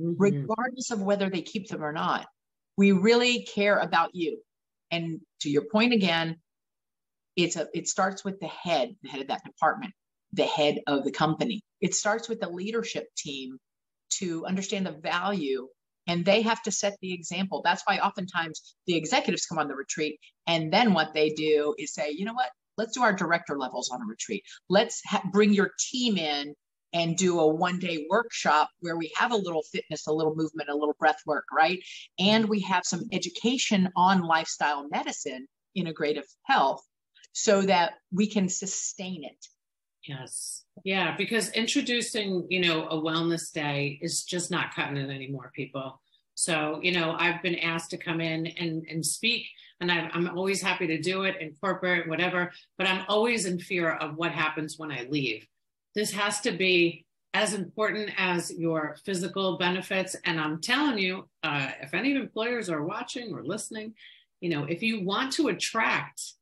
mm-hmm. 0.00 0.14
regardless 0.18 0.90
of 0.90 1.02
whether 1.02 1.28
they 1.28 1.42
keep 1.42 1.68
them 1.68 1.82
or 1.82 1.92
not. 1.92 2.26
We 2.76 2.92
really 2.92 3.42
care 3.44 3.78
about 3.78 4.10
you. 4.14 4.40
And 4.90 5.20
to 5.40 5.50
your 5.50 5.62
point 5.70 5.92
again, 5.92 6.36
it's 7.36 7.56
a 7.56 7.68
it 7.72 7.88
starts 7.88 8.24
with 8.24 8.40
the 8.40 8.48
head, 8.48 8.96
the 9.02 9.10
head 9.10 9.20
of 9.20 9.28
that 9.28 9.44
department 9.44 9.92
the 10.32 10.44
head 10.44 10.80
of 10.86 11.04
the 11.04 11.10
company. 11.10 11.62
It 11.80 11.94
starts 11.94 12.28
with 12.28 12.40
the 12.40 12.48
leadership 12.48 13.06
team 13.16 13.58
to 14.18 14.46
understand 14.46 14.86
the 14.86 14.92
value 14.92 15.68
and 16.08 16.24
they 16.24 16.42
have 16.42 16.62
to 16.62 16.70
set 16.70 16.96
the 17.00 17.12
example. 17.12 17.62
That's 17.64 17.82
why 17.84 17.98
oftentimes 17.98 18.76
the 18.86 18.96
executives 18.96 19.46
come 19.46 19.58
on 19.58 19.68
the 19.68 19.74
retreat 19.74 20.18
and 20.46 20.72
then 20.72 20.94
what 20.94 21.14
they 21.14 21.30
do 21.30 21.74
is 21.78 21.92
say, 21.92 22.10
you 22.10 22.24
know 22.24 22.34
what, 22.34 22.50
let's 22.76 22.92
do 22.92 23.02
our 23.02 23.12
director 23.12 23.58
levels 23.58 23.90
on 23.90 24.00
a 24.00 24.06
retreat. 24.06 24.44
Let's 24.68 25.02
ha- 25.06 25.22
bring 25.32 25.52
your 25.52 25.72
team 25.90 26.16
in 26.16 26.54
and 26.92 27.16
do 27.16 27.40
a 27.40 27.54
one 27.54 27.78
day 27.78 28.06
workshop 28.08 28.70
where 28.80 28.96
we 28.96 29.12
have 29.16 29.32
a 29.32 29.36
little 29.36 29.62
fitness, 29.72 30.06
a 30.06 30.12
little 30.12 30.34
movement, 30.34 30.70
a 30.70 30.74
little 30.74 30.94
breath 30.98 31.20
work, 31.26 31.44
right? 31.52 31.80
And 32.18 32.48
we 32.48 32.60
have 32.60 32.84
some 32.84 33.02
education 33.12 33.90
on 33.96 34.22
lifestyle 34.22 34.88
medicine, 34.88 35.46
integrative 35.76 36.24
health, 36.44 36.82
so 37.32 37.62
that 37.62 37.94
we 38.12 38.28
can 38.28 38.48
sustain 38.48 39.24
it 39.24 39.46
Yes. 40.06 40.64
Yeah, 40.84 41.16
because 41.16 41.50
introducing, 41.50 42.46
you 42.48 42.60
know, 42.60 42.86
a 42.88 42.96
wellness 42.96 43.52
day 43.52 43.98
is 44.00 44.24
just 44.24 44.50
not 44.50 44.74
cutting 44.74 44.96
it 44.96 45.10
anymore, 45.10 45.50
people. 45.54 46.00
So, 46.34 46.80
you 46.82 46.92
know, 46.92 47.16
I've 47.18 47.42
been 47.42 47.56
asked 47.56 47.90
to 47.90 47.96
come 47.96 48.20
in 48.20 48.46
and, 48.46 48.86
and 48.88 49.04
speak, 49.04 49.46
and 49.80 49.90
i 49.90 50.08
am 50.12 50.30
always 50.36 50.62
happy 50.62 50.86
to 50.86 51.00
do 51.00 51.22
it 51.24 51.36
in 51.40 51.54
corporate, 51.60 52.08
whatever, 52.08 52.52
but 52.78 52.86
I'm 52.86 53.04
always 53.08 53.46
in 53.46 53.58
fear 53.58 53.90
of 53.90 54.16
what 54.16 54.32
happens 54.32 54.78
when 54.78 54.92
I 54.92 55.06
leave. 55.08 55.46
This 55.94 56.12
has 56.12 56.40
to 56.42 56.52
be 56.52 57.06
as 57.32 57.54
important 57.54 58.10
as 58.16 58.50
your 58.52 58.96
physical 59.04 59.58
benefits. 59.58 60.14
And 60.24 60.40
I'm 60.40 60.60
telling 60.60 60.98
you, 60.98 61.28
uh, 61.42 61.70
if 61.82 61.94
any 61.94 62.14
employers 62.14 62.70
are 62.70 62.82
watching 62.82 63.34
or 63.34 63.44
listening, 63.44 63.94
you 64.40 64.50
know, 64.50 64.64
if 64.64 64.82
you 64.82 65.04
want 65.04 65.32
to 65.34 65.48
attract 65.48 66.34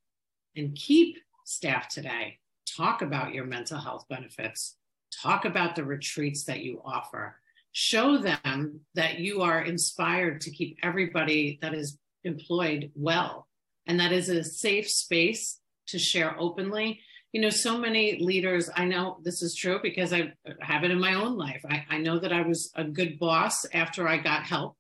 and 0.57 0.75
keep 0.75 1.19
staff 1.45 1.89
today, 1.89 2.39
talk 2.77 3.03
about 3.03 3.35
your 3.35 3.45
mental 3.45 3.79
health 3.79 4.05
benefits, 4.09 4.77
talk 5.23 5.45
about 5.45 5.77
the 5.77 5.85
retreats 5.85 6.45
that 6.45 6.61
you 6.61 6.81
offer, 6.85 7.37
show 7.73 8.19
them 8.19 8.81
that 8.95 9.19
you 9.19 9.43
are 9.43 9.63
inspired 9.63 10.41
to 10.43 10.51
keep 10.51 10.79
everybody 10.83 11.59
that 11.63 11.75
is 11.75 11.99
employed 12.25 12.91
well. 12.95 13.49
And 13.87 14.01
that 14.01 14.13
is 14.13 14.29
a 14.29 14.45
safe 14.45 14.89
space 14.89 15.61
to 15.89 15.99
share 15.99 16.39
openly. 16.39 17.01
You 17.33 17.41
know, 17.41 17.51
so 17.51 17.77
many 17.77 18.19
leaders, 18.21 18.71
I 18.75 18.85
know 18.85 19.19
this 19.23 19.43
is 19.43 19.55
true 19.55 19.81
because 19.83 20.13
I 20.13 20.33
have 20.61 20.85
it 20.85 20.91
in 20.91 21.01
my 21.01 21.15
own 21.15 21.37
life. 21.37 21.63
I, 21.69 21.85
I 21.91 21.99
know 21.99 22.19
that 22.19 22.33
I 22.33 22.43
was 22.43 22.71
a 22.77 22.85
good 22.85 23.19
boss 23.19 23.67
after 23.75 24.09
I 24.09 24.19
got 24.19 24.45
help 24.45 24.77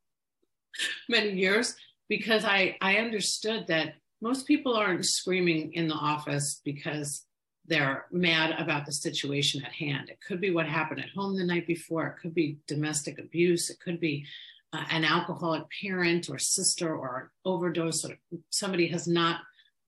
many 1.09 1.33
years 1.33 1.75
because 2.09 2.45
I, 2.45 2.77
I 2.81 2.99
understood 2.99 3.67
that 3.69 3.95
most 4.23 4.47
people 4.47 4.75
aren't 4.75 5.05
screaming 5.05 5.73
in 5.73 5.89
the 5.89 5.95
office 5.95 6.61
because 6.65 7.27
they're 7.67 8.07
mad 8.11 8.55
about 8.59 8.85
the 8.87 8.93
situation 8.93 9.65
at 9.65 9.73
hand. 9.73 10.11
It 10.11 10.21
could 10.27 10.41
be 10.41 10.51
what 10.51 10.67
happened 10.67 11.01
at 11.01 11.11
home 11.11 11.37
the 11.37 11.45
night 11.45 11.67
before. 11.67 12.07
It 12.07 12.21
could 12.21 12.35
be 12.35 12.59
domestic 12.67 13.19
abuse. 13.19 13.71
It 13.71 13.81
could 13.81 14.01
be 14.01 14.27
uh, 14.73 14.85
an 14.91 15.05
alcoholic 15.05 15.65
parent 15.83 16.29
or 16.29 16.39
sister 16.39 16.95
or 16.95 17.31
overdose 17.45 18.05
or 18.05 18.17
somebody 18.51 18.89
has 18.89 19.07
not, 19.07 19.41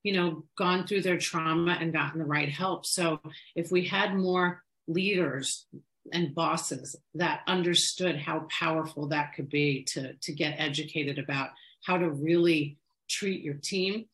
you 0.03 0.15
know, 0.15 0.45
gone 0.57 0.87
through 0.87 1.03
their 1.03 1.19
trauma 1.19 1.77
and 1.81 1.93
gotten 1.93 2.19
the 2.19 2.25
right 2.25 2.49
help. 2.49 2.87
So 2.87 3.21
if 3.55 3.71
we 3.71 3.85
had 3.85 4.15
more 4.15 4.63
leaders 4.87 5.67
and 6.13 6.35
bosses 6.35 6.97
that 7.15 7.41
understood 7.47 8.17
how 8.17 8.47
powerful 8.49 9.09
that 9.09 9.35
could 9.35 9.49
be 9.49 9.83
to, 9.89 10.15
to 10.15 10.33
get 10.33 10.55
educated 10.59 11.19
about 11.19 11.51
how 11.85 11.99
to 11.99 12.09
really 12.09 12.79
treat 13.09 13.43
your 13.43 13.55
team, 13.55 14.07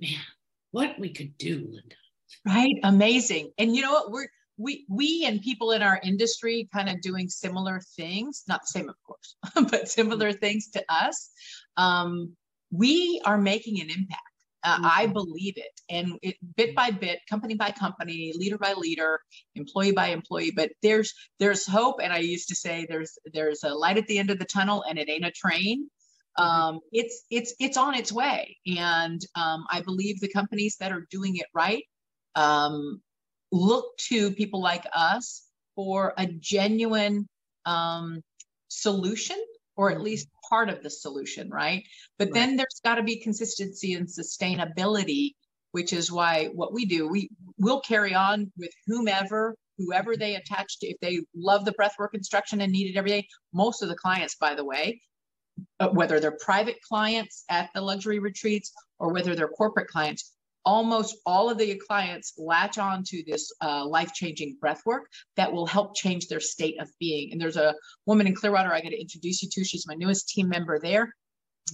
man, 0.00 0.20
what 0.72 0.98
we 0.98 1.10
could 1.10 1.38
do, 1.38 1.68
Linda. 1.70 1.94
Right. 2.46 2.74
Amazing. 2.82 3.52
And 3.58 3.74
you 3.74 3.82
know 3.82 3.92
what? 3.92 4.10
We're 4.10 4.28
we 4.58 4.84
we 4.88 5.24
and 5.24 5.40
people 5.40 5.70
in 5.70 5.82
our 5.82 6.00
industry 6.02 6.68
kind 6.74 6.88
of 6.88 7.00
doing 7.00 7.28
similar 7.28 7.80
things, 7.96 8.42
not 8.48 8.62
the 8.62 8.66
same, 8.66 8.88
of 8.88 8.96
course, 9.06 9.36
but 9.70 9.88
similar 9.88 10.32
things 10.32 10.68
to 10.70 10.84
us. 10.88 11.30
Um, 11.76 12.36
we 12.70 13.22
are 13.24 13.38
making 13.38 13.80
an 13.80 13.88
impact. 13.88 14.22
Uh, 14.64 14.74
mm-hmm. 14.74 14.86
I 14.86 15.06
believe 15.06 15.54
it. 15.56 15.80
And 15.88 16.18
it, 16.20 16.34
bit 16.56 16.74
by 16.74 16.90
bit, 16.90 17.20
company 17.30 17.54
by 17.54 17.70
company, 17.70 18.32
leader 18.34 18.58
by 18.58 18.72
leader, 18.72 19.20
employee 19.54 19.92
by 19.92 20.08
employee. 20.08 20.50
But 20.54 20.72
there's 20.82 21.14
there's 21.38 21.64
hope. 21.64 22.00
And 22.02 22.12
I 22.12 22.18
used 22.18 22.48
to 22.48 22.56
say 22.56 22.84
there's 22.88 23.16
there's 23.32 23.62
a 23.62 23.72
light 23.72 23.98
at 23.98 24.08
the 24.08 24.18
end 24.18 24.30
of 24.30 24.40
the 24.40 24.44
tunnel, 24.44 24.84
and 24.88 24.98
it 24.98 25.08
ain't 25.08 25.24
a 25.24 25.30
train. 25.30 25.88
Mm-hmm. 26.38 26.44
Um, 26.44 26.80
it's 26.90 27.24
it's 27.30 27.54
it's 27.60 27.76
on 27.76 27.94
its 27.94 28.10
way. 28.10 28.56
And 28.76 29.20
um, 29.36 29.64
I 29.70 29.80
believe 29.82 30.18
the 30.18 30.32
companies 30.32 30.76
that 30.80 30.90
are 30.90 31.06
doing 31.10 31.36
it 31.36 31.46
right 31.54 31.84
um, 32.34 33.00
look 33.52 33.96
to 34.08 34.30
people 34.32 34.60
like 34.60 34.86
us 34.92 35.42
for 35.74 36.12
a 36.16 36.26
genuine 36.26 37.26
um, 37.66 38.20
solution 38.68 39.36
or 39.76 39.92
at 39.92 40.00
least 40.00 40.28
part 40.48 40.68
of 40.68 40.82
the 40.82 40.90
solution, 40.90 41.48
right? 41.50 41.84
But 42.18 42.26
right. 42.26 42.34
then 42.34 42.56
there's 42.56 42.80
got 42.84 42.96
to 42.96 43.02
be 43.02 43.20
consistency 43.20 43.94
and 43.94 44.08
sustainability, 44.08 45.34
which 45.70 45.92
is 45.92 46.10
why 46.10 46.46
what 46.46 46.72
we 46.72 46.84
do, 46.84 47.06
we 47.06 47.30
will 47.58 47.80
carry 47.80 48.12
on 48.12 48.50
with 48.58 48.72
whomever, 48.86 49.54
whoever 49.78 50.16
they 50.16 50.34
attach 50.34 50.80
to, 50.80 50.88
if 50.88 50.96
they 51.00 51.20
love 51.34 51.64
the 51.64 51.72
breathwork 51.72 52.14
instruction 52.14 52.60
and 52.60 52.72
need 52.72 52.92
it 52.92 52.98
every 52.98 53.10
day. 53.10 53.28
Most 53.52 53.82
of 53.82 53.88
the 53.88 53.94
clients, 53.94 54.34
by 54.34 54.54
the 54.54 54.64
way, 54.64 55.00
uh, 55.78 55.88
whether 55.90 56.18
they're 56.18 56.38
private 56.44 56.76
clients 56.82 57.44
at 57.48 57.70
the 57.74 57.80
luxury 57.80 58.18
retreats 58.18 58.72
or 58.98 59.12
whether 59.12 59.36
they're 59.36 59.48
corporate 59.48 59.88
clients, 59.88 60.32
almost 60.68 61.16
all 61.24 61.48
of 61.48 61.56
the 61.56 61.80
clients 61.88 62.34
latch 62.36 62.76
on 62.76 63.02
to 63.02 63.24
this 63.26 63.50
uh, 63.62 63.86
life-changing 63.86 64.58
breath 64.60 64.82
work 64.84 65.08
that 65.34 65.50
will 65.50 65.64
help 65.64 65.96
change 65.96 66.28
their 66.28 66.40
state 66.40 66.78
of 66.78 66.90
being. 67.00 67.32
And 67.32 67.40
there's 67.40 67.56
a 67.56 67.74
woman 68.04 68.26
in 68.26 68.34
Clearwater 68.34 68.70
I 68.70 68.82
got 68.82 68.90
to 68.90 69.00
introduce 69.00 69.42
you 69.42 69.48
to. 69.50 69.64
She's 69.64 69.86
my 69.86 69.94
newest 69.94 70.28
team 70.28 70.46
member 70.46 70.78
there. 70.78 71.14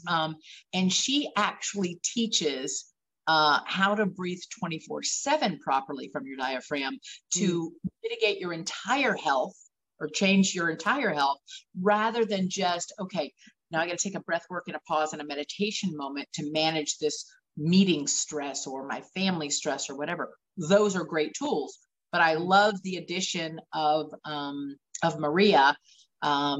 Um, 0.06 0.36
and 0.72 0.92
she 0.92 1.28
actually 1.36 1.98
teaches 2.04 2.92
uh, 3.26 3.58
how 3.66 3.96
to 3.96 4.06
breathe 4.06 4.38
24 4.60 5.02
7 5.02 5.58
properly 5.58 6.08
from 6.12 6.24
your 6.24 6.36
diaphragm 6.36 6.96
to 7.32 7.70
mm. 7.70 7.90
mitigate 8.04 8.38
your 8.38 8.52
entire 8.52 9.16
health 9.16 9.56
or 9.98 10.06
change 10.06 10.54
your 10.54 10.70
entire 10.70 11.12
health 11.12 11.38
rather 11.82 12.24
than 12.24 12.48
just, 12.48 12.92
okay, 13.00 13.32
now 13.72 13.80
I 13.80 13.86
got 13.88 13.98
to 13.98 14.08
take 14.08 14.14
a 14.14 14.20
breath 14.20 14.46
work 14.50 14.64
and 14.68 14.76
a 14.76 14.80
pause 14.86 15.12
and 15.12 15.20
a 15.20 15.26
meditation 15.26 15.96
moment 15.96 16.28
to 16.34 16.52
manage 16.52 16.98
this 16.98 17.24
meeting 17.56 18.06
stress 18.06 18.66
or 18.66 18.86
my 18.86 19.02
family 19.14 19.50
stress 19.50 19.88
or 19.90 19.96
whatever. 19.96 20.34
Those 20.56 20.96
are 20.96 21.04
great 21.04 21.34
tools. 21.34 21.78
But 22.12 22.20
I 22.20 22.34
love 22.34 22.80
the 22.82 22.96
addition 22.96 23.60
of 23.72 24.14
um, 24.24 24.76
of 25.02 25.18
Maria 25.18 25.76
because 26.22 26.56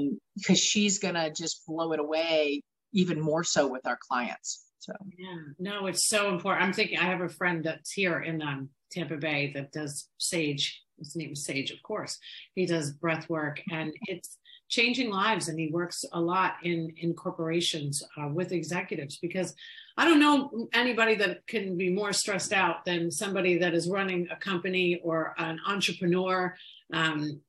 um, 0.51 0.55
she's 0.57 0.99
gonna 0.99 1.33
just 1.33 1.65
blow 1.67 1.93
it 1.93 2.01
away 2.01 2.63
even 2.93 3.21
more 3.21 3.45
so 3.45 3.69
with 3.69 3.87
our 3.87 3.99
clients. 4.09 4.65
So 4.81 4.93
yeah, 5.17 5.37
no, 5.59 5.87
it's 5.87 6.09
so 6.09 6.29
important. 6.29 6.65
I'm 6.65 6.73
thinking 6.73 6.99
I 6.99 7.05
have 7.05 7.21
a 7.21 7.29
friend 7.29 7.65
that's 7.65 7.93
here 7.93 8.21
in 8.21 8.43
um, 8.43 8.69
Tampa 8.91 9.17
Bay 9.17 9.53
that 9.55 9.73
does 9.73 10.09
Sage. 10.19 10.83
His 10.99 11.17
name 11.17 11.33
is 11.33 11.45
Sage, 11.45 11.71
of 11.71 11.83
course. 11.83 12.19
He 12.55 12.67
does 12.67 12.93
breath 12.93 13.29
work, 13.31 13.61
and 13.71 13.93
it's 14.03 14.37
changing 14.69 15.11
lives 15.11 15.49
and 15.49 15.59
he 15.59 15.69
works 15.69 16.05
a 16.13 16.21
lot 16.21 16.55
in 16.63 16.93
in 16.99 17.15
corporations 17.15 18.03
uh, 18.17 18.29
with 18.29 18.53
executives 18.53 19.19
because 19.19 19.55
i 19.97 20.05
don't 20.05 20.21
know 20.21 20.69
anybody 20.73 21.15
that 21.15 21.47
can 21.47 21.77
be 21.77 21.91
more 21.91 22.13
stressed 22.13 22.53
out 22.53 22.85
than 22.85 23.11
somebody 23.11 23.59
that 23.59 23.75
is 23.75 23.89
running 23.89 24.27
a 24.31 24.37
company 24.37 25.01
or 25.05 25.35
an 25.39 25.59
entrepreneur 25.67 26.55
um, 26.93 27.41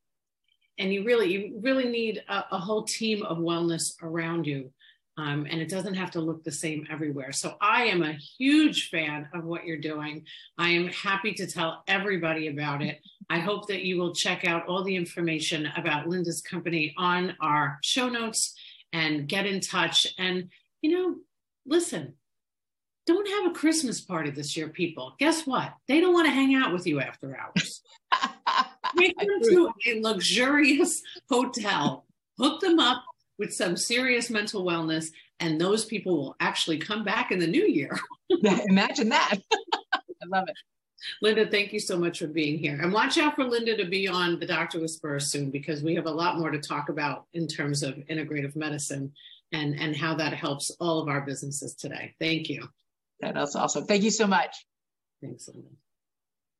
and 0.77 0.93
you 0.93 1.05
really 1.05 1.31
you 1.31 1.59
really 1.61 1.89
need 1.89 2.21
a, 2.27 2.43
a 2.51 2.59
whole 2.59 2.83
team 2.83 3.23
of 3.23 3.37
wellness 3.37 3.93
around 4.01 4.45
you 4.45 4.71
um, 5.17 5.47
and 5.49 5.61
it 5.61 5.69
doesn't 5.69 5.93
have 5.93 6.11
to 6.11 6.19
look 6.19 6.43
the 6.43 6.51
same 6.51 6.85
everywhere. 6.89 7.31
So 7.31 7.55
I 7.61 7.85
am 7.85 8.03
a 8.03 8.13
huge 8.13 8.89
fan 8.89 9.29
of 9.33 9.45
what 9.45 9.65
you're 9.65 9.77
doing. 9.77 10.25
I 10.57 10.69
am 10.69 10.87
happy 10.87 11.33
to 11.33 11.47
tell 11.47 11.83
everybody 11.87 12.47
about 12.47 12.81
it. 12.81 12.99
I 13.29 13.39
hope 13.39 13.67
that 13.69 13.83
you 13.83 13.97
will 13.97 14.13
check 14.13 14.45
out 14.45 14.67
all 14.67 14.83
the 14.83 14.95
information 14.95 15.69
about 15.77 16.07
Linda's 16.07 16.41
company 16.41 16.93
on 16.97 17.35
our 17.39 17.79
show 17.81 18.09
notes 18.09 18.53
and 18.91 19.27
get 19.27 19.45
in 19.45 19.61
touch. 19.61 20.05
And, 20.17 20.49
you 20.81 20.91
know, 20.91 21.15
listen, 21.65 22.15
don't 23.05 23.27
have 23.27 23.51
a 23.51 23.55
Christmas 23.55 24.01
party 24.01 24.31
this 24.31 24.57
year, 24.57 24.67
people. 24.67 25.15
Guess 25.17 25.47
what? 25.47 25.73
They 25.87 26.01
don't 26.01 26.13
want 26.13 26.27
to 26.27 26.33
hang 26.33 26.55
out 26.55 26.73
with 26.73 26.85
you 26.85 26.99
after 26.99 27.37
hours. 27.37 27.81
Take 28.97 29.17
them 29.17 29.41
to 29.43 29.69
a 29.87 30.01
luxurious 30.01 31.01
hotel, 31.29 32.05
hook 32.37 32.61
them 32.61 32.79
up 32.79 33.03
with 33.37 33.53
some 33.53 33.77
serious 33.77 34.29
mental 34.29 34.63
wellness, 34.63 35.07
and 35.39 35.59
those 35.59 35.85
people 35.85 36.15
will 36.15 36.35
actually 36.39 36.77
come 36.77 37.03
back 37.03 37.31
in 37.31 37.39
the 37.39 37.47
new 37.47 37.65
year. 37.65 37.97
Imagine 38.29 39.09
that. 39.09 39.37
I 39.93 40.27
love 40.27 40.45
it. 40.47 40.55
Linda, 41.21 41.45
thank 41.45 41.71
you 41.71 41.79
so 41.79 41.97
much 41.97 42.19
for 42.19 42.27
being 42.27 42.57
here. 42.57 42.79
And 42.81 42.91
watch 42.91 43.17
out 43.17 43.35
for 43.35 43.43
Linda 43.43 43.77
to 43.77 43.85
be 43.85 44.07
on 44.07 44.39
the 44.39 44.45
Doctor 44.45 44.79
Whisperer 44.79 45.19
soon 45.19 45.51
because 45.51 45.83
we 45.83 45.93
have 45.95 46.07
a 46.07 46.11
lot 46.11 46.39
more 46.39 46.49
to 46.49 46.59
talk 46.59 46.89
about 46.89 47.25
in 47.33 47.47
terms 47.47 47.83
of 47.83 47.95
integrative 48.09 48.55
medicine 48.55 49.11
and, 49.51 49.79
and 49.79 49.95
how 49.95 50.15
that 50.15 50.33
helps 50.33 50.71
all 50.79 50.99
of 50.99 51.07
our 51.07 51.21
businesses 51.21 51.75
today. 51.75 52.15
Thank 52.19 52.49
you. 52.49 52.67
That's 53.19 53.55
awesome. 53.55 53.85
Thank 53.85 54.03
you 54.03 54.11
so 54.11 54.25
much. 54.25 54.65
Thanks, 55.21 55.47
Linda. 55.47 55.69